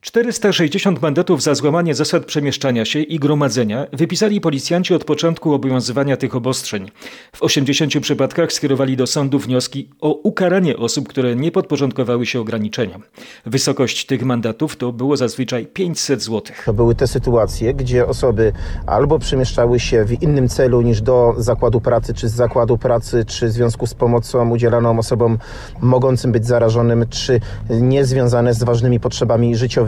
460 0.00 1.02
mandatów 1.02 1.42
za 1.42 1.54
złamanie 1.54 1.94
zasad 1.94 2.24
przemieszczania 2.24 2.84
się 2.84 3.00
i 3.00 3.18
gromadzenia 3.18 3.86
wypisali 3.92 4.40
policjanci 4.40 4.94
od 4.94 5.04
początku 5.04 5.52
obowiązywania 5.52 6.16
tych 6.16 6.36
obostrzeń. 6.36 6.90
W 7.36 7.42
80 7.42 8.00
przypadkach 8.00 8.52
skierowali 8.52 8.96
do 8.96 9.06
sądu 9.06 9.38
wnioski 9.38 9.90
o 10.00 10.10
ukaranie 10.10 10.76
osób, 10.76 11.08
które 11.08 11.36
nie 11.36 11.52
podporządkowały 11.52 12.26
się 12.26 12.40
ograniczeniom. 12.40 13.02
Wysokość 13.46 14.06
tych 14.06 14.22
mandatów 14.22 14.76
to 14.76 14.92
było 14.92 15.16
zazwyczaj 15.16 15.66
500 15.66 16.22
zł. 16.22 16.42
To 16.64 16.72
były 16.72 16.94
te 16.94 17.06
sytuacje, 17.06 17.74
gdzie 17.74 18.06
osoby 18.06 18.52
albo 18.86 19.18
przemieszczały 19.18 19.80
się 19.80 20.04
w 20.04 20.22
innym 20.22 20.48
celu 20.48 20.82
niż 20.82 21.00
do 21.00 21.34
zakładu 21.38 21.80
pracy, 21.80 22.14
czy 22.14 22.28
z 22.28 22.32
zakładu 22.32 22.78
pracy, 22.78 23.24
czy 23.24 23.46
w 23.46 23.52
związku 23.52 23.86
z 23.86 23.94
pomocą 23.94 24.50
udzielaną 24.50 24.98
osobom 24.98 25.38
mogącym 25.80 26.32
być 26.32 26.46
zarażonym, 26.46 27.04
czy 27.10 27.40
niezwiązane 27.70 28.54
z 28.54 28.62
ważnymi 28.62 29.00
potrzebami 29.00 29.56
życiowymi, 29.56 29.87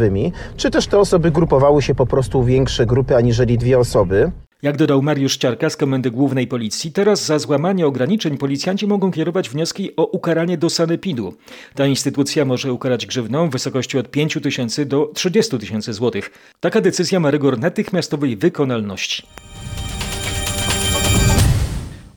czy 0.57 0.71
też 0.71 0.87
te 0.87 0.99
osoby 0.99 1.31
grupowały 1.31 1.83
się 1.83 1.95
po 1.95 2.07
prostu 2.07 2.43
w 2.43 2.47
większe 2.47 2.87
grupy 2.87 3.17
aniżeli 3.17 3.59
dwie 3.59 3.79
osoby. 3.79 4.33
Jak 4.63 4.77
dodał 4.77 5.03
Mariusz 5.03 5.37
Ciarka 5.37 5.71
z 5.71 5.77
Komendy 5.77 6.11
Głównej 6.11 6.47
Policji, 6.47 6.93
teraz 6.93 7.27
za 7.27 7.39
złamanie 7.39 7.87
ograniczeń 7.87 8.39
policjanci 8.39 8.87
mogą 8.87 9.11
kierować 9.11 9.49
wnioski 9.51 9.97
o 9.97 10.05
ukaranie 10.05 10.59
do 10.59 10.71
sanepidu. 10.71 11.35
Ta 11.75 11.87
instytucja 11.87 12.45
może 12.45 12.73
ukarać 12.73 13.07
grzywną 13.07 13.49
w 13.49 13.53
wysokości 13.53 13.99
od 13.99 14.11
5 14.11 14.39
tysięcy 14.43 14.87
do 14.87 15.11
30 15.15 15.59
tysięcy 15.59 15.93
złotych. 15.93 16.31
Taka 16.61 16.81
decyzja 16.81 17.21
ma 17.21 17.31
rygor 17.31 17.59
natychmiastowej 17.59 18.37
wykonalności. 18.37 19.23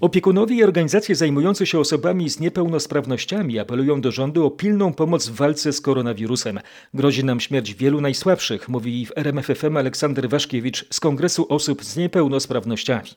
Opiekunowie 0.03 0.55
i 0.55 0.63
organizacje 0.63 1.15
zajmujące 1.15 1.65
się 1.65 1.79
osobami 1.79 2.29
z 2.29 2.39
niepełnosprawnościami 2.39 3.59
apelują 3.59 4.01
do 4.01 4.11
rządu 4.11 4.45
o 4.45 4.51
pilną 4.51 4.93
pomoc 4.93 5.27
w 5.27 5.35
walce 5.35 5.73
z 5.73 5.81
koronawirusem. 5.81 6.59
Grozi 6.93 7.23
nam 7.23 7.39
śmierć 7.39 7.73
wielu 7.73 8.01
najsłabszych, 8.01 8.69
mówi 8.69 9.05
w 9.05 9.11
RMFFM 9.15 9.77
Aleksander 9.77 10.29
Waszkiewicz 10.29 10.85
z 10.89 10.99
Kongresu 10.99 11.45
Osób 11.49 11.83
z 11.83 11.97
Niepełnosprawnościami. 11.97 13.09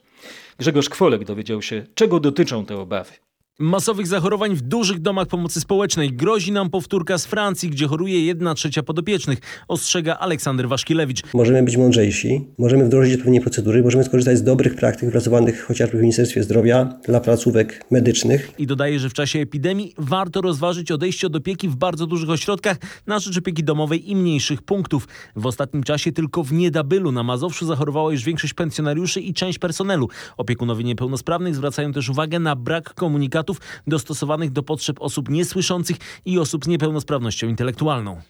Grzegorz 0.59 0.89
Kwolek 0.89 1.25
dowiedział 1.25 1.63
się, 1.63 1.87
czego 1.95 2.21
dotyczą 2.21 2.67
te 2.67 2.77
obawy. 2.77 3.13
Masowych 3.59 4.07
zachorowań 4.07 4.55
w 4.55 4.63
dużych 4.63 4.99
domach 4.99 5.27
pomocy 5.27 5.61
społecznej 5.61 6.13
grozi 6.13 6.53
nam 6.53 6.71
powtórka 6.71 7.19
z 7.19 7.27
Francji, 7.27 7.71
gdzie 7.71 7.87
choruje 7.87 8.25
jedna 8.25 8.55
trzecia 8.55 8.83
podopiecznych, 8.83 9.39
ostrzega 9.69 10.17
Aleksander 10.19 10.69
Waszkielewicz. 10.69 11.23
Możemy 11.35 11.63
być 11.63 11.77
mądrzejsi, 11.77 12.47
możemy 12.59 12.85
wdrożyć 12.85 13.15
odpowiednie 13.15 13.41
procedury, 13.41 13.83
możemy 13.83 14.05
skorzystać 14.05 14.39
z 14.39 14.43
dobrych 14.43 14.75
praktyk 14.75 15.05
wypracowanych 15.05 15.65
chociażby 15.65 15.99
w 15.99 16.01
Ministerstwie 16.01 16.43
Zdrowia 16.43 16.99
dla 17.05 17.21
placówek 17.21 17.85
medycznych. 17.91 18.51
I 18.59 18.67
dodaje, 18.67 18.99
że 18.99 19.11
w 19.11 19.15
czasie 19.15 19.39
epidemii 19.39 19.95
warto 19.99 20.41
rozważyć 20.41 20.93
odejście 20.93 21.27
od 21.27 21.37
opieki 21.37 21.69
w 21.69 21.77
bardzo 21.77 22.07
dużych 22.07 22.31
ośrodkach 22.31 22.77
na 23.07 23.19
rzecz 23.19 23.39
opieki 23.39 23.65
domowej 23.65 24.11
i 24.11 24.17
mniejszych 24.17 24.63
punktów. 24.63 25.09
W 25.37 25.47
ostatnim 25.47 25.83
czasie 25.83 26.13
tylko 26.13 26.43
w 26.43 26.53
Niedabylu 26.53 27.13
na 27.13 27.23
Mazowszu 27.23 27.67
zachorowała 27.67 28.13
już 28.13 28.25
większość 28.25 28.55
pensjonariuszy 28.55 29.21
i 29.21 29.35
część 29.35 29.59
personelu. 29.59 30.09
Opiekunowie 30.37 30.85
niepełnosprawnych 30.85 31.55
zwracają 31.55 31.93
też 31.93 32.09
uwagę 32.09 32.39
na 32.39 32.57
brak 32.57 32.95
komunikatu 32.95 33.46
dostosowanych 33.87 34.51
do 34.51 34.63
potrzeb 34.63 34.97
osób 35.01 35.29
niesłyszących 35.29 35.97
i 36.25 36.39
osób 36.39 36.65
z 36.65 36.69
niepełnosprawnością 36.69 37.49
intelektualną. 37.49 38.21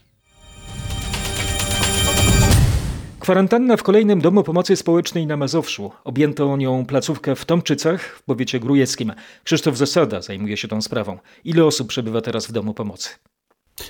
Kwarantanna 3.26 3.76
w 3.76 3.82
kolejnym 3.82 4.20
domu 4.20 4.42
pomocy 4.42 4.76
społecznej 4.76 5.26
na 5.26 5.36
Mazowszu. 5.36 5.90
Objęto 6.04 6.56
nią 6.56 6.86
placówkę 6.86 7.36
w 7.36 7.44
Tomczycach 7.44 8.02
w 8.02 8.22
powiecie 8.22 8.60
grujeckim. 8.60 9.12
Krzysztof 9.44 9.76
Zasada 9.76 10.22
zajmuje 10.22 10.56
się 10.56 10.68
tą 10.68 10.82
sprawą. 10.82 11.18
Ile 11.44 11.64
osób 11.64 11.88
przebywa 11.88 12.20
teraz 12.20 12.46
w 12.46 12.52
domu 12.52 12.74
pomocy? 12.74 13.08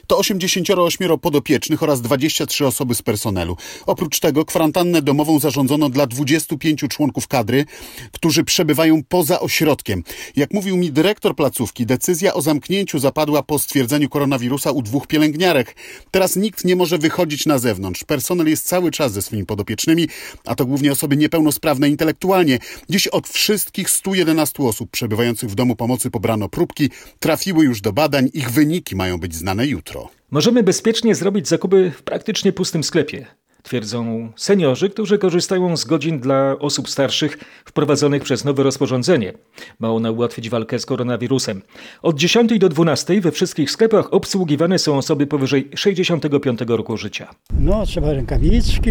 To 0.07 0.19
88 0.19 1.19
podopiecznych 1.19 1.83
oraz 1.83 2.00
23 2.00 2.66
osoby 2.66 2.95
z 2.95 3.02
personelu. 3.02 3.57
Oprócz 3.87 4.21
tego 4.21 4.45
kwarantannę 4.45 5.02
domową 5.02 5.38
zarządzono 5.38 5.88
dla 5.88 6.07
25 6.07 6.85
członków 6.88 7.28
kadry, 7.28 7.64
którzy 8.12 8.45
przebywają 8.45 9.02
poza 9.09 9.40
ośrodkiem. 9.40 10.02
Jak 10.37 10.52
mówił 10.52 10.76
mi 10.76 10.93
dyrektor 10.93 11.37
placówki, 11.37 11.87
decyzja 11.87 12.35
o 12.35 12.43
zamknięciu 12.43 12.99
zapadła 12.99 13.43
po 13.43 13.59
stwierdzeniu 13.59 14.09
koronawirusa 14.09 14.71
u 14.71 14.83
dwóch 14.83 15.07
pielęgniarek. 15.07 15.76
Teraz 16.11 16.37
nikt 16.37 16.64
nie 16.64 16.76
może 16.76 16.99
wychodzić 16.99 17.47
na 17.47 17.59
zewnątrz. 17.59 18.05
Personel 18.05 18.49
jest 18.49 18.66
cały 18.66 18.90
czas 18.90 19.12
ze 19.12 19.23
swoimi 19.23 19.47
podopiecznymi, 19.47 20.09
a 20.45 20.55
to 20.55 20.66
głównie 20.66 20.93
osoby 20.93 21.16
niepełnosprawne 21.16 21.88
intelektualnie. 21.88 22.59
Dziś 22.90 23.07
od 23.07 23.28
wszystkich 23.28 23.90
111 23.90 24.62
osób 24.62 24.90
przebywających 24.90 25.50
w 25.50 25.55
domu 25.55 25.76
pomocy 25.76 26.11
pobrano 26.11 26.49
próbki, 26.49 26.90
trafiły 27.19 27.64
już 27.64 27.81
do 27.81 27.93
badań, 27.93 28.31
ich 28.35 28.50
wyniki 28.50 28.97
mają 28.97 29.19
być 29.19 29.35
znane 29.35 29.66
jutro. 29.76 30.09
Możemy 30.30 30.62
bezpiecznie 30.62 31.14
zrobić 31.14 31.49
zakupy 31.49 31.92
w 31.97 32.02
praktycznie 32.02 32.52
pustym 32.52 32.85
sklepie, 32.85 33.26
twierdzą 33.62 34.33
seniorzy, 34.37 34.90
którzy 34.90 35.18
korzystają 35.18 35.76
z 35.76 35.85
godzin 35.85 36.21
dla 36.21 36.56
osób 36.59 36.88
starszych 36.88 37.38
wprowadzonych 37.64 38.23
przez 38.23 38.45
nowe 38.45 38.62
rozporządzenie. 38.62 39.33
Ma 39.78 39.90
ona 39.90 40.11
ułatwić 40.11 40.50
walkę 40.50 40.78
z 40.78 40.87
koronawirusem. 40.87 41.62
Od 42.02 42.18
10 42.18 42.59
do 42.59 42.68
12 42.68 43.21
we 43.21 43.33
wszystkich 43.33 43.71
sklepach 43.71 44.12
obsługiwane 44.12 44.78
są 44.78 44.99
osoby 44.99 45.26
powyżej 45.26 45.71
65 45.75 46.61
roku 46.68 46.97
życia. 46.97 47.35
No, 47.61 47.87
trzeba 47.87 48.12
rękawiczki, 48.12 48.90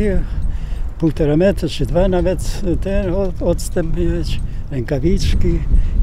półtora 0.99 1.37
metra 1.37 1.69
czy 1.69 1.85
dwa 1.85 2.07
nawet 2.07 2.61
ten 2.81 3.13
odstęp 3.41 3.97
mieć, 3.97 4.39
rękawiczki 4.71 5.59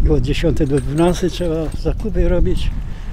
i 0.06 0.08
od 0.08 0.22
10 0.22 0.58
do 0.58 0.80
12 0.80 1.30
trzeba 1.30 1.66
zakupy 1.80 2.28
robić. 2.28 2.70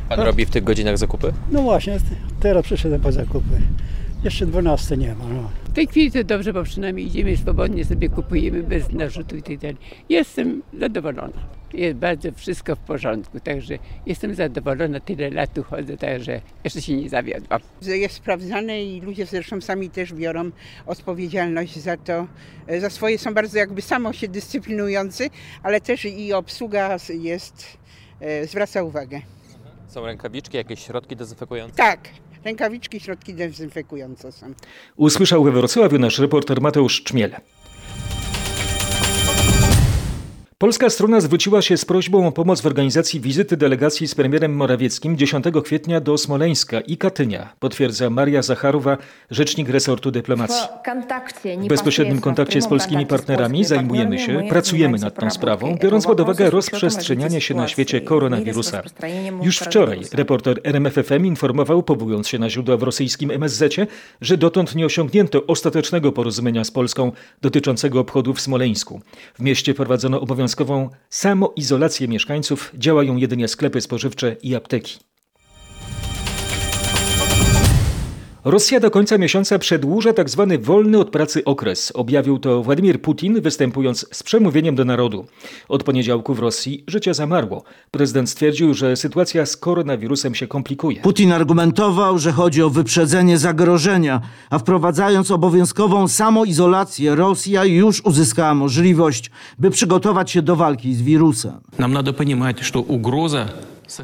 Pan 0.09 0.19
robi 0.19 0.45
w 0.45 0.49
tych 0.49 0.63
godzinach 0.63 0.97
zakupy? 0.97 1.33
No 1.51 1.61
właśnie, 1.61 1.97
teraz 2.39 2.65
przyszedłem 2.65 3.01
po 3.01 3.11
zakupy. 3.11 3.61
Jeszcze 4.23 4.45
12 4.45 4.97
nie 4.97 5.15
ma. 5.15 5.25
No. 5.25 5.49
W 5.63 5.73
tej 5.73 5.87
chwili 5.87 6.11
to 6.11 6.23
dobrze, 6.23 6.53
bo 6.53 6.63
przynajmniej 6.63 7.07
idziemy 7.07 7.37
swobodnie, 7.37 7.85
sobie 7.85 8.09
kupujemy 8.09 8.63
bez 8.63 8.91
narzutu 8.91 9.35
i 9.35 9.43
tak 9.43 9.57
dalej. 9.57 9.77
Jestem 10.09 10.61
zadowolona. 10.79 11.59
Jest 11.73 11.97
bardzo 11.97 12.31
wszystko 12.31 12.75
w 12.75 12.79
porządku, 12.79 13.39
także 13.39 13.77
jestem 14.05 14.35
zadowolona. 14.35 14.99
Tyle 14.99 15.29
lat 15.29 15.53
tu 15.53 15.63
chodzę, 15.63 15.97
także 15.97 16.41
jeszcze 16.63 16.81
się 16.81 16.95
nie 16.95 17.09
zawiodłam. 17.09 17.59
Jest 17.81 18.15
sprawdzane 18.15 18.83
i 18.83 19.01
ludzie 19.01 19.25
zresztą 19.25 19.61
sami 19.61 19.89
też 19.89 20.13
biorą 20.13 20.51
odpowiedzialność 20.85 21.79
za 21.79 21.97
to. 21.97 22.27
Za 22.79 22.89
swoje 22.89 23.17
są 23.17 23.33
bardzo 23.33 23.57
jakby 23.57 23.81
samo 23.81 24.13
się 24.13 24.27
dyscyplinujący, 24.27 25.29
ale 25.63 25.81
też 25.81 26.05
i 26.05 26.33
obsługa 26.33 26.97
jest, 27.09 27.77
zwraca 28.45 28.83
uwagę. 28.83 29.21
Są 29.89 30.05
rękawiczki, 30.05 30.57
jakieś 30.57 30.85
środki 30.85 31.15
dezynfekujące? 31.15 31.75
Tak, 31.75 31.99
rękawiczki, 32.45 32.99
środki 32.99 33.33
dezynfekujące 33.33 34.31
są. 34.31 34.53
Usłyszał 34.95 35.43
we 35.43 35.51
Wrocławiu 35.51 35.99
nasz 35.99 36.19
reporter 36.19 36.61
Mateusz 36.61 37.03
Czmiel. 37.03 37.31
Polska 40.61 40.89
strona 40.89 41.21
zwróciła 41.21 41.61
się 41.61 41.77
z 41.77 41.85
prośbą 41.85 42.27
o 42.27 42.31
pomoc 42.31 42.61
w 42.61 42.65
organizacji 42.65 43.19
wizyty 43.19 43.57
delegacji 43.57 44.07
z 44.07 44.15
premierem 44.15 44.55
Morawieckim 44.55 45.17
10 45.17 45.45
kwietnia 45.63 46.01
do 46.01 46.17
Smoleńska 46.17 46.81
i 46.81 46.97
Katynia, 46.97 47.53
potwierdza 47.59 48.09
Maria 48.09 48.41
Zacharowa, 48.41 48.97
rzecznik 49.31 49.69
resortu 49.69 50.11
dyplomacji. 50.11 50.67
W 51.63 51.67
bezpośrednim 51.67 52.21
kontakcie 52.21 52.61
z 52.61 52.67
polskimi 52.67 53.05
partnerami 53.05 53.65
zajmujemy 53.65 54.19
się, 54.19 54.43
pracujemy 54.49 54.97
nad 54.97 55.19
tą 55.19 55.29
sprawą, 55.29 55.77
biorąc 55.81 56.05
pod 56.05 56.19
uwagę 56.19 56.49
rozprzestrzenianie 56.49 57.41
się 57.41 57.53
na 57.53 57.67
świecie 57.67 58.01
koronawirusa. 58.01 58.81
Już 59.41 59.59
wczoraj 59.59 60.01
reporter 60.13 60.61
RMFFM 60.63 61.25
informował, 61.25 61.83
powołując 61.83 62.27
się 62.27 62.39
na 62.39 62.49
źródła 62.49 62.77
w 62.77 62.83
rosyjskim 62.83 63.31
MSZ, 63.31 63.75
że 64.21 64.37
dotąd 64.37 64.75
nie 64.75 64.85
osiągnięto 64.85 65.45
ostatecznego 65.45 66.11
porozumienia 66.11 66.63
z 66.63 66.71
Polską 66.71 67.11
dotyczącego 67.41 67.99
obchodów 67.99 68.37
w 68.37 68.41
Smoleńsku. 68.41 69.01
W 69.33 69.41
mieście 69.41 69.73
prowadzono 69.73 70.21
obowiązkową 70.49 70.89
samoizolację 71.09 72.07
mieszkańców, 72.07 72.71
działają 72.73 73.15
jedynie 73.15 73.47
sklepy 73.47 73.81
spożywcze 73.81 74.35
i 74.43 74.55
apteki. 74.55 74.99
Rosja 78.48 78.80
do 78.80 78.90
końca 78.90 79.18
miesiąca 79.18 79.58
przedłuża 79.58 80.12
tzw. 80.12 80.46
Tak 80.50 80.62
wolny 80.62 80.98
od 80.98 81.10
pracy 81.10 81.44
okres. 81.44 81.92
Objawił 81.94 82.38
to 82.38 82.62
Władimir 82.62 83.00
Putin, 83.02 83.40
występując 83.40 84.06
z 84.12 84.22
przemówieniem 84.22 84.74
do 84.74 84.84
narodu. 84.84 85.26
Od 85.68 85.84
poniedziałku 85.84 86.34
w 86.34 86.38
Rosji 86.38 86.84
życie 86.86 87.14
zamarło. 87.14 87.64
Prezydent 87.90 88.30
stwierdził, 88.30 88.74
że 88.74 88.96
sytuacja 88.96 89.46
z 89.46 89.56
koronawirusem 89.56 90.34
się 90.34 90.46
komplikuje. 90.46 91.00
Putin 91.00 91.32
argumentował, 91.32 92.18
że 92.18 92.32
chodzi 92.32 92.62
o 92.62 92.70
wyprzedzenie 92.70 93.38
zagrożenia, 93.38 94.20
a 94.50 94.58
wprowadzając 94.58 95.30
obowiązkową 95.30 96.08
samoizolację, 96.08 97.14
Rosja 97.14 97.64
już 97.64 98.04
uzyskała 98.04 98.54
możliwość, 98.54 99.30
by 99.58 99.70
przygotować 99.70 100.30
się 100.30 100.42
do 100.42 100.56
walki 100.56 100.94
z 100.94 101.02
wirusem. 101.02 101.52
Nam 101.78 101.92
надо 101.92 102.12
понимать, 102.12 102.60
что 102.60 102.80
угроза 102.80 103.48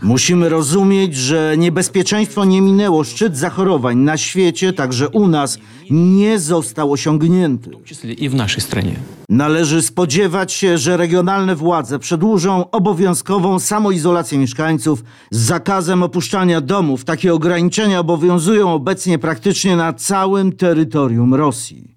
Musimy 0.01 0.49
rozumieć, 0.49 1.15
że 1.15 1.55
niebezpieczeństwo 1.57 2.45
nie 2.45 2.61
minęło. 2.61 3.03
Szczyt 3.03 3.37
zachorowań 3.37 3.97
na 3.97 4.17
świecie, 4.17 4.73
także 4.73 5.09
u 5.09 5.27
nas, 5.27 5.59
nie 5.89 6.39
został 6.39 6.91
osiągnięty. 6.91 7.71
i 8.17 8.29
w 8.29 8.35
naszej 8.35 8.61
stronie. 8.61 8.95
Należy 9.29 9.81
spodziewać 9.81 10.53
się, 10.53 10.77
że 10.77 10.97
regionalne 10.97 11.55
władze 11.55 11.99
przedłużą 11.99 12.69
obowiązkową 12.71 13.59
samoizolację 13.59 14.37
mieszkańców 14.37 15.03
z 15.31 15.37
zakazem 15.37 16.03
opuszczania 16.03 16.61
domów. 16.61 17.05
Takie 17.05 17.33
ograniczenia 17.33 17.99
obowiązują 17.99 18.73
obecnie 18.73 19.19
praktycznie 19.19 19.75
na 19.75 19.93
całym 19.93 20.51
terytorium 20.51 21.33
Rosji. 21.33 21.94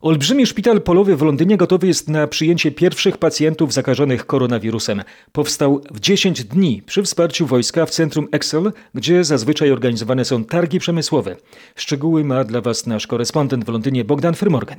Olbrzymi 0.00 0.46
szpital 0.46 0.80
polowy 0.80 1.16
w 1.16 1.22
Londynie 1.22 1.56
gotowy 1.56 1.86
jest 1.86 2.08
na 2.08 2.26
przyjęcie 2.26 2.70
pierwszych 2.70 3.18
pacjentów 3.18 3.72
zakażonych 3.72 4.26
koronawirusem. 4.26 5.02
Powstał 5.32 5.80
w 5.90 6.00
10 6.00 6.44
dni 6.44 6.82
przy 6.86 7.02
wsparciu 7.02 7.46
wojska 7.46 7.86
w 7.86 7.90
centrum 7.90 8.28
Excel, 8.32 8.72
gdzie 8.94 9.24
zazwyczaj 9.24 9.70
organizowane 9.70 10.24
są 10.24 10.44
targi 10.44 10.78
przemysłowe. 10.78 11.36
Szczegóły 11.76 12.24
ma 12.24 12.44
dla 12.44 12.60
Was 12.60 12.86
nasz 12.86 13.06
korespondent 13.06 13.64
w 13.64 13.68
Londynie 13.68 14.04
Bogdan 14.04 14.34
Frymorgan. 14.34 14.78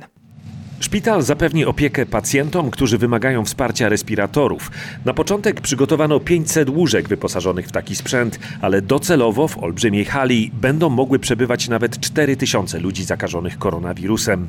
Szpital 0.80 1.22
zapewni 1.22 1.64
opiekę 1.64 2.06
pacjentom, 2.06 2.70
którzy 2.70 2.98
wymagają 2.98 3.44
wsparcia 3.44 3.88
respiratorów. 3.88 4.70
Na 5.04 5.14
początek 5.14 5.60
przygotowano 5.60 6.20
500 6.20 6.70
łóżek 6.70 7.08
wyposażonych 7.08 7.68
w 7.68 7.72
taki 7.72 7.96
sprzęt, 7.96 8.38
ale 8.60 8.82
docelowo 8.82 9.48
w 9.48 9.58
olbrzymiej 9.58 10.04
hali 10.04 10.50
będą 10.60 10.88
mogły 10.88 11.18
przebywać 11.18 11.68
nawet 11.68 12.00
4000 12.00 12.78
ludzi 12.78 13.04
zakażonych 13.04 13.58
koronawirusem. 13.58 14.46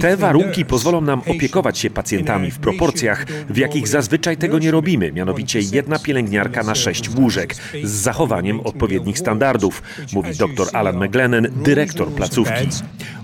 Te 0.00 0.16
warunki 0.16 0.64
pozwolą 0.64 1.00
nam 1.00 1.22
opiekować 1.26 1.78
się 1.78 1.90
pacjentami 1.90 2.50
w 2.50 2.58
proporcjach, 2.58 3.26
w 3.50 3.56
jakich 3.56 3.88
zazwyczaj 3.88 4.36
tego 4.36 4.58
nie 4.58 4.70
robimy, 4.70 5.12
mianowicie 5.12 5.60
jedna 5.72 5.98
pielęgniarka 5.98 6.62
na 6.62 6.74
sześć 6.74 7.10
łóżek, 7.10 7.54
z 7.82 7.90
zachowaniem 7.90 8.60
odpowiednich 8.60 9.18
standardów, 9.18 9.82
mówi 10.12 10.30
dr 10.36 10.68
Alan 10.72 11.04
McGlennan, 11.04 11.48
dyrektor 11.56 12.08
placówki. 12.08 12.68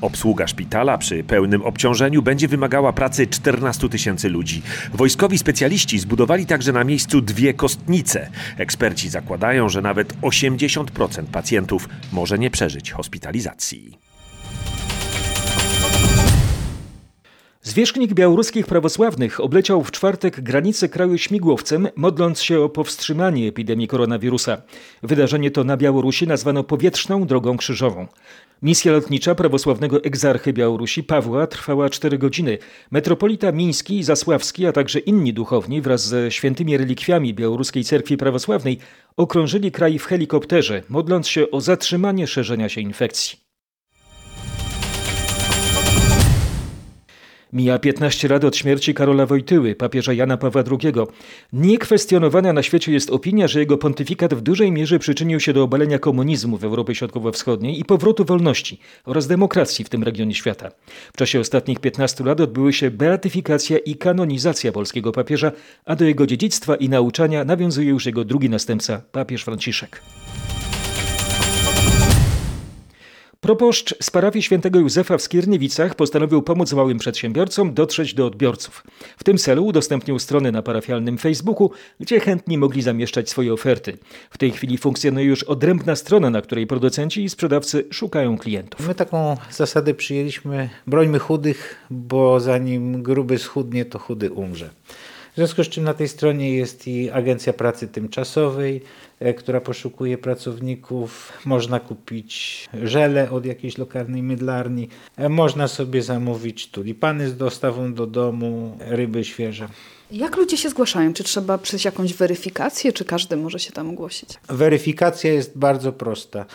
Obsługa 0.01 0.47
szpitala 0.47 0.99
przy 0.99 1.25
pełnym 1.25 1.66
obciążeniu 1.67 2.23
będzie 2.23 2.49
wymagała 2.49 2.93
pracy 2.93 3.27
14 3.27 3.89
tysięcy 3.89 4.29
ludzi. 4.29 4.63
Wojskowi 4.95 5.39
specjaliści 5.39 5.99
zbudowali 5.99 6.47
także 6.47 6.73
na 6.73 6.85
miejscu 6.85 7.21
dwie 7.21 7.55
kostnice. 7.55 8.31
Eksperci 8.59 9.09
zakładają, 9.09 9.69
że 9.69 9.83
nawet 9.83 10.21
80% 10.21 11.25
pacjentów 11.25 11.89
może 12.13 12.39
nie 12.39 12.51
przeżyć 12.51 12.93
hospitalizacji. 12.93 14.06
Zwierzchnik 17.67 18.15
białoruskich 18.15 18.67
prawosławnych 18.67 19.41
obleciał 19.41 19.85
w 19.85 19.91
czwartek 19.91 20.41
granice 20.41 20.89
kraju 20.89 21.19
śmigłowcem, 21.19 21.89
modląc 21.97 22.43
się 22.43 22.61
o 22.61 22.69
powstrzymanie 22.69 23.49
epidemii 23.49 23.89
koronawirusa. 23.89 24.63
Wydarzenie 25.03 25.51
to 25.51 25.65
na 25.65 25.77
Białorusi 25.77 26.27
nazwano 26.27 26.65
powietrzną 26.65 27.27
drogą 27.27 27.57
krzyżową. 27.57 28.07
Misja 28.63 28.93
lotnicza 28.93 29.35
prawosławnego 29.35 30.05
egzarchy 30.05 30.53
Białorusi 30.53 31.05
Pawła 31.05 31.47
trwała 31.47 31.91
4 31.91 32.19
godziny. 32.19 32.59
Metropolita 32.91 33.53
Miński 33.53 34.03
Zasławski, 34.03 34.67
a 34.67 34.73
także 34.73 34.99
inni 34.99 35.33
duchowni 35.33 35.81
wraz 35.81 36.07
ze 36.07 36.31
świętymi 36.31 36.77
relikwiami 36.77 37.35
Białoruskiej 37.35 37.85
Cerkwi 37.85 38.17
Prawosławnej 38.17 38.79
okrążyli 39.17 39.73
kraj 39.73 39.99
w 39.99 40.07
helikopterze, 40.07 40.83
modląc 40.89 41.29
się 41.29 41.51
o 41.51 41.61
zatrzymanie 41.61 42.27
szerzenia 42.27 42.69
się 42.69 42.81
infekcji. 42.81 43.46
Mija 47.53 47.79
15 47.79 48.29
lat 48.29 48.45
od 48.45 48.57
śmierci 48.57 48.95
Karola 48.95 49.27
Wojtyły, 49.27 49.75
papieża 49.75 50.13
Jana 50.13 50.37
Pawła 50.37 50.65
II. 50.71 50.93
Niekwestionowana 51.53 52.53
na 52.53 52.63
świecie 52.63 52.93
jest 52.93 53.11
opinia, 53.11 53.49
że 53.49 53.61
jego 53.61 53.79
pontyfikat 53.79 54.35
w 54.35 54.41
dużej 54.41 54.73
mierze 54.73 54.99
przyczynił 54.99 55.41
się 55.41 55.53
do 55.53 55.63
obalenia 55.63 55.99
komunizmu 55.99 56.57
w 56.57 56.65
Europie 56.65 56.95
Środkowo-Wschodniej 56.95 57.81
i 57.81 57.85
powrotu 57.85 58.25
wolności 58.25 58.81
oraz 59.05 59.27
demokracji 59.27 59.85
w 59.85 59.89
tym 59.89 60.03
regionie 60.03 60.35
świata. 60.35 60.71
W 61.13 61.17
czasie 61.17 61.41
ostatnich 61.41 61.79
15 61.79 62.25
lat 62.25 62.41
odbyły 62.41 62.73
się 62.73 62.91
beatyfikacja 62.91 63.79
i 63.79 63.95
kanonizacja 63.95 64.73
polskiego 64.73 65.13
papieża, 65.13 65.53
a 65.85 65.97
do 65.97 66.05
jego 66.05 66.27
dziedzictwa 66.27 66.77
i 66.77 66.89
nauczania 66.89 67.45
nawiązuje 67.45 67.89
już 67.89 68.07
jego 68.07 68.25
drugi 68.25 68.51
następca, 68.51 69.03
papież 69.13 69.45
Franciszek. 69.45 70.03
Proboszcz 73.47 73.95
z 74.01 74.11
parafii 74.11 74.43
świętego 74.43 74.79
Józefa 74.79 75.19
w 75.19 75.23
Skierniewicach 75.23 75.95
postanowił 75.95 76.43
pomóc 76.43 76.73
małym 76.73 76.99
przedsiębiorcom 76.99 77.75
dotrzeć 77.75 78.15
do 78.15 78.27
odbiorców. 78.27 78.85
W 79.17 79.25
tym 79.25 79.39
celu 79.39 79.67
udostępnił 79.67 80.19
strony 80.19 80.53
na 80.53 80.63
parafialnym 80.63 81.19
Facebooku, 81.19 81.71
gdzie 82.01 82.21
chętni 82.21 82.59
mogli 82.59 82.83
zamieszczać 82.83 83.31
swoje 83.31 83.53
oferty. 83.53 83.99
W 84.31 84.39
tej 84.39 84.51
chwili 84.51 84.79
funkcjonuje 84.79 85.27
już 85.27 85.43
odrębna 85.43 85.97
strona, 85.97 86.31
na 86.31 86.43
której 86.43 86.67
producenci 86.67 87.25
i 87.25 87.29
sprzedawcy 87.29 87.85
szukają 87.91 88.39
klientów. 88.39 88.89
My 88.89 88.95
taką 88.95 89.37
zasadę 89.51 89.95
przyjęliśmy, 89.95 90.69
brońmy 90.87 91.19
chudych, 91.19 91.87
bo 91.91 92.41
zanim 92.41 93.03
gruby 93.03 93.39
schudnie, 93.39 93.85
to 93.85 93.99
chudy 93.99 94.31
umrze. 94.31 94.71
W 95.37 95.39
związku 95.39 95.65
z 95.65 95.69
czym 95.69 95.85
na 95.85 95.95
tej 95.95 96.09
stronie 96.09 96.57
jest 96.57 96.89
i 96.89 97.11
Agencja 97.11 97.53
Pracy 97.53 97.89
Tymczasowej, 97.89 98.83
e, 99.21 99.35
która 99.35 99.61
poszukuje 99.61 100.19
pracowników. 100.19 101.33
Można 101.45 101.81
kupić 101.81 102.69
żele 102.83 103.31
od 103.31 103.47
jakiejś 103.47 103.79
lokalnej 103.79 104.23
mydlarni. 104.23 104.89
E, 105.17 105.29
można 105.29 105.69
sobie 105.69 106.03
zamówić 106.03 106.71
tulipany 106.71 107.29
z 107.29 107.37
dostawą 107.37 107.95
do 107.95 108.07
domu, 108.07 108.79
ryby 108.81 109.25
świeże. 109.25 109.69
Jak 110.11 110.37
ludzie 110.37 110.57
się 110.57 110.71
zgłaszają? 110.71 111.13
Czy 111.13 111.25
trzeba 111.25 111.59
przejść 111.59 111.85
jakąś 111.85 112.15
weryfikację, 112.15 112.93
czy 112.93 113.05
każdy 113.05 113.37
może 113.37 113.59
się 113.59 113.73
tam 113.73 113.91
ogłosić? 113.91 114.29
Weryfikacja 114.49 115.33
jest 115.33 115.59
bardzo 115.59 115.93
prosta. 115.93 116.47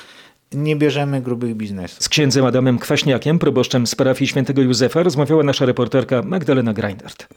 Nie 0.52 0.76
bierzemy 0.76 1.22
grubych 1.22 1.56
biznesów. 1.56 2.04
Z 2.04 2.10
księdzem 2.10 2.46
Adamem 2.46 2.80
Kwaśniakiem, 2.80 3.40
proboszczem 3.40 3.88
z 3.88 3.96
parafii 3.96 4.28
świętego 4.28 4.62
Józefa, 4.62 5.04
rozmawiała 5.04 5.44
nasza 5.44 5.66
reporterka 5.66 6.22
Magdalena 6.22 6.74
Greindert. 6.74 7.28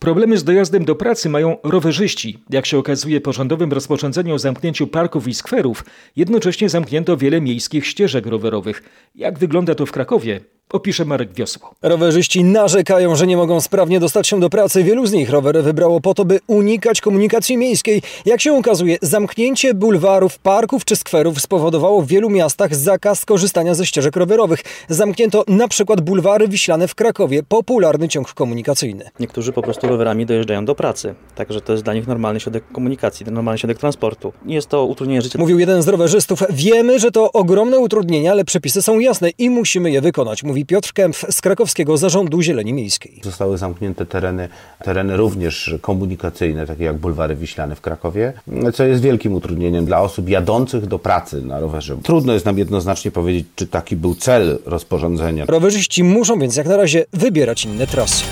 Problemy 0.00 0.38
z 0.38 0.44
dojazdem 0.44 0.84
do 0.84 0.94
pracy 0.94 1.28
mają 1.28 1.56
rowerzyści. 1.62 2.38
Jak 2.50 2.66
się 2.66 2.78
okazuje 2.78 3.20
po 3.20 3.32
rządowym 3.32 3.72
rozporządzeniu 3.72 4.34
o 4.34 4.38
zamknięciu 4.38 4.86
parków 4.86 5.28
i 5.28 5.34
skwerów, 5.34 5.84
jednocześnie 6.16 6.68
zamknięto 6.68 7.16
wiele 7.16 7.40
miejskich 7.40 7.86
ścieżek 7.86 8.26
rowerowych. 8.26 8.82
Jak 9.14 9.38
wygląda 9.38 9.74
to 9.74 9.86
w 9.86 9.92
Krakowie? 9.92 10.40
Opisze 10.72 11.04
Marek 11.04 11.34
Wiosło. 11.34 11.74
Rowerzyści 11.82 12.44
narzekają, 12.44 13.16
że 13.16 13.26
nie 13.26 13.36
mogą 13.36 13.60
sprawnie 13.60 14.00
dostać 14.00 14.28
się 14.28 14.40
do 14.40 14.50
pracy. 14.50 14.84
Wielu 14.84 15.06
z 15.06 15.12
nich 15.12 15.30
rowery 15.30 15.62
wybrało 15.62 16.00
po 16.00 16.14
to, 16.14 16.24
by 16.24 16.40
unikać 16.46 17.00
komunikacji 17.00 17.56
miejskiej. 17.56 18.02
Jak 18.26 18.40
się 18.40 18.56
okazuje, 18.56 18.98
zamknięcie 19.02 19.74
bulwarów, 19.74 20.38
parków 20.38 20.84
czy 20.84 20.96
skwerów 20.96 21.40
spowodowało 21.40 22.02
w 22.02 22.06
wielu 22.06 22.30
miastach 22.30 22.74
zakaz 22.74 23.24
korzystania 23.24 23.74
ze 23.74 23.86
ścieżek 23.86 24.16
rowerowych. 24.16 24.60
Zamknięto 24.88 25.44
na 25.48 25.68
przykład 25.68 26.00
bulwary 26.00 26.48
wiślane 26.48 26.88
w 26.88 26.94
Krakowie, 26.94 27.42
popularny 27.42 28.08
ciąg 28.08 28.34
komunikacyjny. 28.34 29.10
Niektórzy 29.20 29.52
po 29.52 29.62
prostu 29.62 29.88
rowerami 29.90 30.26
dojeżdżają 30.26 30.64
do 30.64 30.74
pracy, 30.74 31.14
także 31.34 31.60
to 31.60 31.72
jest 31.72 31.84
dla 31.84 31.94
nich 31.94 32.06
normalny 32.06 32.40
środek 32.40 32.64
komunikacji, 32.72 33.26
normalny 33.26 33.58
środek 33.58 33.78
transportu. 33.78 34.32
Jest 34.46 34.68
to 34.68 34.86
utrudnienie 34.86 35.22
życia. 35.22 35.38
Mówił 35.38 35.58
jeden 35.58 35.82
z 35.82 35.88
rowerzystów. 35.88 36.42
Wiemy, 36.50 36.98
że 36.98 37.10
to 37.10 37.32
ogromne 37.32 37.78
utrudnienia, 37.78 38.30
ale 38.30 38.44
przepisy 38.44 38.82
są 38.82 38.98
jasne 38.98 39.30
i 39.38 39.50
musimy 39.50 39.90
je 39.90 40.00
wykonać, 40.00 40.42
mówi 40.42 40.66
Piotr 40.66 40.92
Kempf 40.92 41.26
z 41.30 41.40
krakowskiego 41.40 41.96
zarządu 41.96 42.42
Zieleni 42.42 42.72
Miejskiej. 42.72 43.20
Zostały 43.24 43.58
zamknięte 43.58 44.06
tereny, 44.06 44.48
tereny 44.84 45.16
również 45.16 45.74
komunikacyjne, 45.80 46.66
takie 46.66 46.84
jak 46.84 46.98
bulwary 46.98 47.36
wiślane 47.36 47.76
w 47.76 47.80
Krakowie, 47.80 48.32
co 48.74 48.84
jest 48.84 49.02
wielkim 49.02 49.34
utrudnieniem 49.34 49.84
dla 49.84 50.00
osób 50.00 50.28
jadących 50.28 50.86
do 50.86 50.98
pracy 50.98 51.42
na 51.42 51.60
rowerze. 51.60 51.96
Trudno 52.02 52.32
jest 52.32 52.46
nam 52.46 52.58
jednoznacznie 52.58 53.10
powiedzieć, 53.10 53.46
czy 53.56 53.66
taki 53.66 53.96
był 53.96 54.14
cel 54.14 54.58
rozporządzenia. 54.66 55.44
Rowerzyści 55.44 56.04
muszą 56.04 56.38
więc 56.38 56.56
jak 56.56 56.66
na 56.66 56.76
razie 56.76 57.04
wybierać 57.12 57.64
inne 57.64 57.86
trasy. 57.86 58.24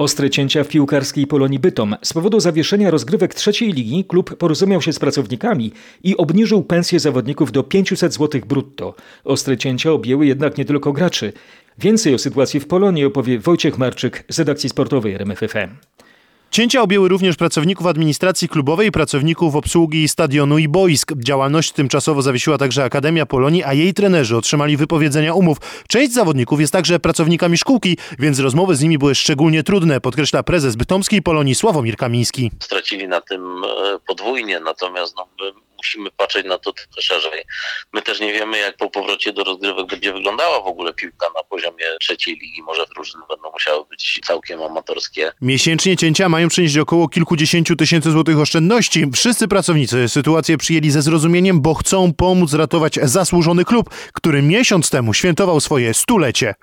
Ostre 0.00 0.30
cięcia 0.30 0.64
w 0.64 0.68
piłkarskiej 0.68 1.26
Polonii 1.26 1.58
Bytom. 1.58 1.96
Z 2.02 2.12
powodu 2.12 2.40
zawieszenia 2.40 2.90
rozgrywek 2.90 3.34
trzeciej 3.34 3.72
ligi 3.72 4.04
klub 4.04 4.36
porozumiał 4.36 4.82
się 4.82 4.92
z 4.92 4.98
pracownikami 4.98 5.72
i 6.04 6.16
obniżył 6.16 6.62
pensję 6.62 7.00
zawodników 7.00 7.52
do 7.52 7.62
500 7.62 8.14
zł 8.14 8.40
brutto. 8.46 8.94
Ostre 9.24 9.56
cięcia 9.56 9.92
objęły 9.92 10.26
jednak 10.26 10.58
nie 10.58 10.64
tylko 10.64 10.92
graczy. 10.92 11.32
Więcej 11.78 12.14
o 12.14 12.18
sytuacji 12.18 12.60
w 12.60 12.66
Polonii 12.66 13.04
opowie 13.04 13.38
Wojciech 13.38 13.78
Marczyk 13.78 14.24
z 14.28 14.38
redakcji 14.38 14.68
sportowej 14.68 15.14
RMFFM. 15.14 15.70
Cięcia 16.50 16.82
objęły 16.82 17.08
również 17.08 17.36
pracowników 17.36 17.86
administracji 17.86 18.48
klubowej 18.48 18.88
i 18.88 18.92
pracowników 18.92 19.56
obsługi 19.56 20.08
stadionu 20.08 20.58
i 20.58 20.68
boisk. 20.68 21.12
Działalność 21.16 21.72
tymczasowo 21.72 22.22
zawiesiła 22.22 22.58
także 22.58 22.84
Akademia 22.84 23.26
Polonii, 23.26 23.64
a 23.64 23.72
jej 23.74 23.94
trenerzy 23.94 24.36
otrzymali 24.36 24.76
wypowiedzenia 24.76 25.34
umów. 25.34 25.58
Część 25.88 26.12
zawodników 26.12 26.60
jest 26.60 26.72
także 26.72 27.00
pracownikami 27.00 27.58
szkółki, 27.58 27.96
więc 28.18 28.38
rozmowy 28.38 28.76
z 28.76 28.82
nimi 28.82 28.98
były 28.98 29.14
szczególnie 29.14 29.62
trudne, 29.62 30.00
podkreśla 30.00 30.42
prezes 30.42 30.76
bytomskiej 30.76 31.22
Polonii 31.22 31.54
Sławomir 31.54 31.96
Kamiński. 31.96 32.50
Stracili 32.60 33.08
na 33.08 33.20
tym 33.20 33.64
e, 33.64 33.98
podwójnie, 34.06 34.60
natomiast 34.60 35.16
no, 35.16 35.26
musimy 35.80 36.10
patrzeć 36.10 36.46
na 36.46 36.58
to 36.58 36.72
trochę 36.72 37.02
szerzej. 37.02 37.42
My 37.92 38.02
też 38.02 38.20
nie 38.20 38.32
wiemy, 38.32 38.58
jak 38.58 38.76
po 38.76 38.90
powrocie 38.90 39.32
do 39.32 39.44
rozgrywek 39.44 39.86
będzie 39.86 40.12
wyglądała 40.12 40.60
w 40.62 40.66
ogóle 40.66 40.94
piłka 40.94 41.26
na 41.36 41.42
poziomie 41.42 41.84
trzeciej 42.00 42.34
ligi. 42.34 42.62
Może 42.62 42.86
drużyny 42.94 43.24
będą 43.28 43.50
musiały 43.52 43.84
być 43.90 44.20
całkiem 44.24 44.62
amatorskie. 44.62 45.32
Miesięcznie 45.40 45.96
cięcia 45.96 46.28
mają 46.28 46.48
przynieść 46.48 46.78
około 46.78 47.08
kilkudziesięciu 47.08 47.76
tysięcy 47.76 48.10
złotych 48.10 48.38
oszczędności. 48.38 49.06
Wszyscy 49.14 49.48
pracownicy 49.48 50.08
sytuację 50.08 50.58
przyjęli 50.58 50.90
ze 50.90 51.02
zrozumieniem, 51.02 51.60
bo 51.60 51.74
chcą 51.74 52.12
pomóc 52.14 52.54
ratować 52.54 52.98
zasłużony 53.02 53.64
klub, 53.64 53.90
który 54.12 54.42
miesiąc 54.42 54.90
temu 54.90 55.14
świętował 55.14 55.60
swoje 55.60 55.94
stulecie. 55.94 56.54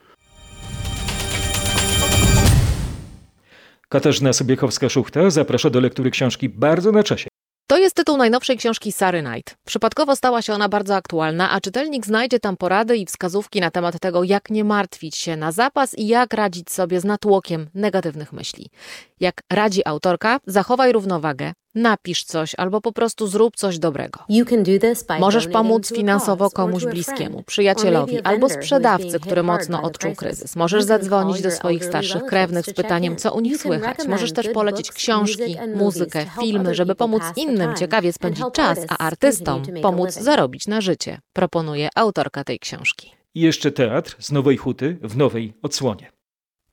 Katarzyna 3.90 4.32
Sobiechowska-Szuchta 4.32 5.32
zaprasza 5.32 5.70
do 5.70 5.80
lektury 5.80 6.12
książki 6.12 6.50
bardzo 6.50 6.92
na 6.92 7.04
czasie. 7.04 7.28
To 7.68 7.78
jest 7.78 7.96
tytuł 7.96 8.18
najnowszej 8.18 8.58
książki 8.58 8.92
Sary 8.92 9.24
Knight. 9.24 9.58
Przypadkowo 9.66 10.16
stała 10.16 10.42
się 10.42 10.54
ona 10.54 10.70
bardzo 10.70 10.96
aktualna, 10.96 11.52
a 11.52 11.62
czytelnik 11.62 12.06
znajdzie 12.06 12.40
tam 12.40 12.58
porady 12.58 12.98
i 12.98 13.06
wskazówki 13.06 13.62
na 13.62 13.72
temat 13.72 14.00
tego, 14.00 14.24
jak 14.24 14.50
nie 14.50 14.64
martwić 14.64 15.16
się 15.16 15.38
na 15.38 15.52
zapas 15.52 15.98
i 15.98 16.08
jak 16.08 16.34
radzić 16.34 16.72
sobie 16.72 17.00
z 17.00 17.06
natłokiem 17.06 17.70
negatywnych 17.74 18.34
myśli. 18.34 18.70
Jak 19.20 19.42
radzi 19.54 19.82
autorka, 19.88 20.40
zachowaj 20.46 20.92
równowagę, 20.92 21.54
napisz 21.78 22.24
coś 22.24 22.56
albo 22.58 22.82
po 22.82 22.92
prostu 22.92 23.28
zrób 23.28 23.56
coś 23.56 23.80
dobrego. 23.80 24.20
Możesz 25.20 25.48
pomóc 25.48 25.94
finansowo 25.96 26.50
komuś 26.50 26.86
bliskiemu, 26.86 27.44
przyjacielowi 27.44 28.22
albo 28.22 28.50
sprzedawcy, 28.50 29.20
który 29.20 29.44
mocno 29.44 29.82
odczuł 29.82 30.16
kryzys. 30.16 30.56
Możesz 30.56 30.84
zadzwonić 30.84 31.42
do 31.42 31.52
swoich 31.52 31.86
starszych 31.86 32.24
krewnych 32.24 32.66
z 32.66 32.74
pytaniem, 32.74 33.16
co 33.16 33.34
u 33.34 33.40
nich 33.40 33.62
słychać. 33.62 33.98
Możesz 34.08 34.34
też 34.34 34.50
polecić 34.50 34.92
książki, 34.92 35.58
muzykę, 35.76 36.26
filmy, 36.40 36.76
żeby 36.76 36.96
pomóc 36.96 37.24
innym 37.36 37.76
ciekawie 37.76 38.14
spędzić 38.14 38.46
czas, 38.54 38.80
a 38.90 38.98
artystom 38.98 39.64
pomóc 39.82 40.14
zarobić 40.14 40.68
na 40.68 40.82
życie, 40.82 41.20
proponuje 41.34 41.90
autorka 41.96 42.44
tej 42.44 42.60
książki. 42.60 43.12
I 43.36 43.42
jeszcze 43.42 43.72
teatr 43.72 44.16
z 44.20 44.32
Nowej 44.32 44.58
Huty 44.58 44.98
w 45.02 45.18
nowej 45.18 45.54
odsłonie. 45.62 46.17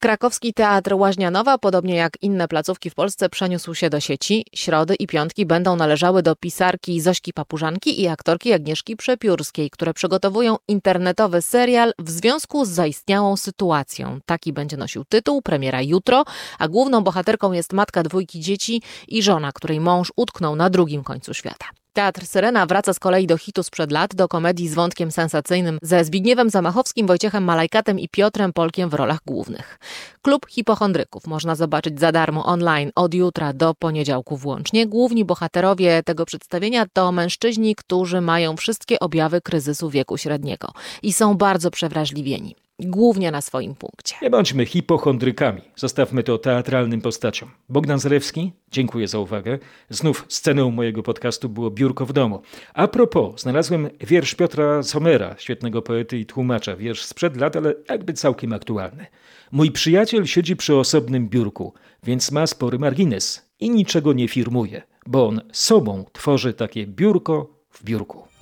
Krakowski 0.01 0.55
Teatr 0.55 0.95
Łaźnianowa, 0.95 1.59
podobnie 1.59 1.95
jak 1.95 2.13
inne 2.23 2.49
placówki 2.49 2.91
w 2.91 2.95
Polsce, 2.95 3.29
przeniósł 3.29 3.75
się 3.75 3.91
do 3.91 4.01
sieci. 4.01 4.47
Środy 4.55 4.95
i 4.95 5.07
piątki 5.07 5.47
będą 5.47 5.77
należały 5.77 6.23
do 6.23 6.37
pisarki 6.37 7.01
Zośki 7.01 7.33
Papużanki 7.33 8.03
i 8.03 8.09
aktorki 8.09 8.53
Agnieszki 8.53 8.97
Przepiórskiej, 8.97 9.71
które 9.71 9.95
przygotowują 9.95 10.57
internetowy 10.69 11.43
serial 11.43 11.93
w 11.99 12.11
związku 12.11 12.65
z 12.65 12.69
zaistniałą 12.69 13.37
sytuacją. 13.37 14.19
Taki 14.27 14.53
będzie 14.53 14.77
nosił 14.77 15.05
tytuł, 15.05 15.43
premiera 15.43 15.83
jutro, 15.83 16.25
a 16.59 16.69
główną 16.69 17.01
bohaterką 17.01 17.53
jest 17.53 17.73
matka 17.73 18.03
dwójki 18.03 18.41
dzieci 18.41 18.83
i 19.09 19.23
żona, 19.23 19.53
której 19.53 19.81
mąż 19.81 20.13
utknął 20.17 20.57
na 20.57 20.71
drugim 20.71 21.05
końcu 21.05 21.35
świata. 21.35 21.84
Teatr 21.95 22.27
Syrena 22.27 22.67
wraca 22.67 22.95
z 22.95 22.99
kolei 22.99 23.27
do 23.27 23.39
hitu 23.39 23.63
sprzed 23.63 23.93
lat, 23.93 24.15
do 24.15 24.29
komedii 24.29 24.69
z 24.69 24.75
wątkiem 24.75 25.11
sensacyjnym 25.11 25.79
ze 25.83 26.05
Zbigniewem 26.05 26.51
Zamachowskim, 26.51 27.07
Wojciechem 27.07 27.45
Malajkatem 27.45 27.99
i 27.99 28.09
Piotrem 28.09 28.53
Polkiem 28.53 28.91
w 28.91 28.95
rolach 28.95 29.19
głównych. 29.27 29.79
Klub 30.23 30.47
Hipochondryków 30.51 31.27
można 31.27 31.55
zobaczyć 31.55 32.01
za 32.01 32.13
darmo 32.13 32.45
online 32.45 32.91
od 32.95 33.15
jutra 33.15 33.53
do 33.53 33.75
poniedziałku 33.75 34.37
włącznie. 34.37 34.87
Główni 34.87 35.25
bohaterowie 35.25 36.03
tego 36.03 36.27
przedstawienia 36.27 36.87
to 36.93 37.13
mężczyźni, 37.13 37.75
którzy 37.75 38.21
mają 38.21 38.57
wszystkie 38.57 39.01
objawy 39.01 39.41
kryzysu 39.41 39.91
wieku 39.91 40.19
średniego 40.19 40.73
i 41.03 41.13
są 41.13 41.35
bardzo 41.35 41.71
przewrażliwieni 41.71 42.57
głównie 42.81 43.31
na 43.31 43.41
swoim 43.41 43.75
punkcie. 43.75 44.17
Nie 44.23 44.31
bądźmy 44.31 44.67
hipochondrykami. 44.67 45.63
Zostawmy 45.77 46.23
to 46.23 46.39
teatralnym 46.39 47.01
postaciom. 47.01 47.51
Bogdan 47.69 47.99
Zalewski, 47.99 48.53
dziękuję 48.71 49.09
za 49.09 49.19
uwagę. 49.19 49.59
Znów 49.91 50.27
sceną 50.29 50.71
mojego 50.71 51.03
podcastu 51.03 51.49
było 51.49 51.71
Biurko 51.71 52.07
w 52.07 52.13
domu. 52.13 52.43
A 52.75 52.89
propos, 52.89 53.41
znalazłem 53.41 53.91
wiersz 54.01 54.35
Piotra 54.35 54.83
Somera, 54.83 55.35
świetnego 55.39 55.83
poety 55.83 56.19
i 56.19 56.27
tłumacza. 56.27 56.77
Wiersz 56.77 57.05
sprzed 57.05 57.37
lat, 57.37 57.57
ale 57.57 57.75
jakby 57.89 58.13
całkiem 58.13 58.53
aktualny. 58.53 59.07
Mój 59.53 59.71
przyjaciel 59.71 60.27
siedzi 60.27 60.57
przy 60.57 60.77
osobnym 60.77 61.29
biurku, 61.29 61.75
więc 62.03 62.33
ma 62.33 62.47
spory 62.47 62.79
margines 62.79 63.51
i 63.61 63.71
niczego 63.71 64.13
nie 64.13 64.29
firmuje, 64.29 64.83
bo 65.07 65.27
on 65.27 65.41
sobą 65.53 66.05
tworzy 66.13 66.55
takie 66.55 66.87
biurko 66.87 67.61
w 67.71 67.85
biurku. 67.85 68.34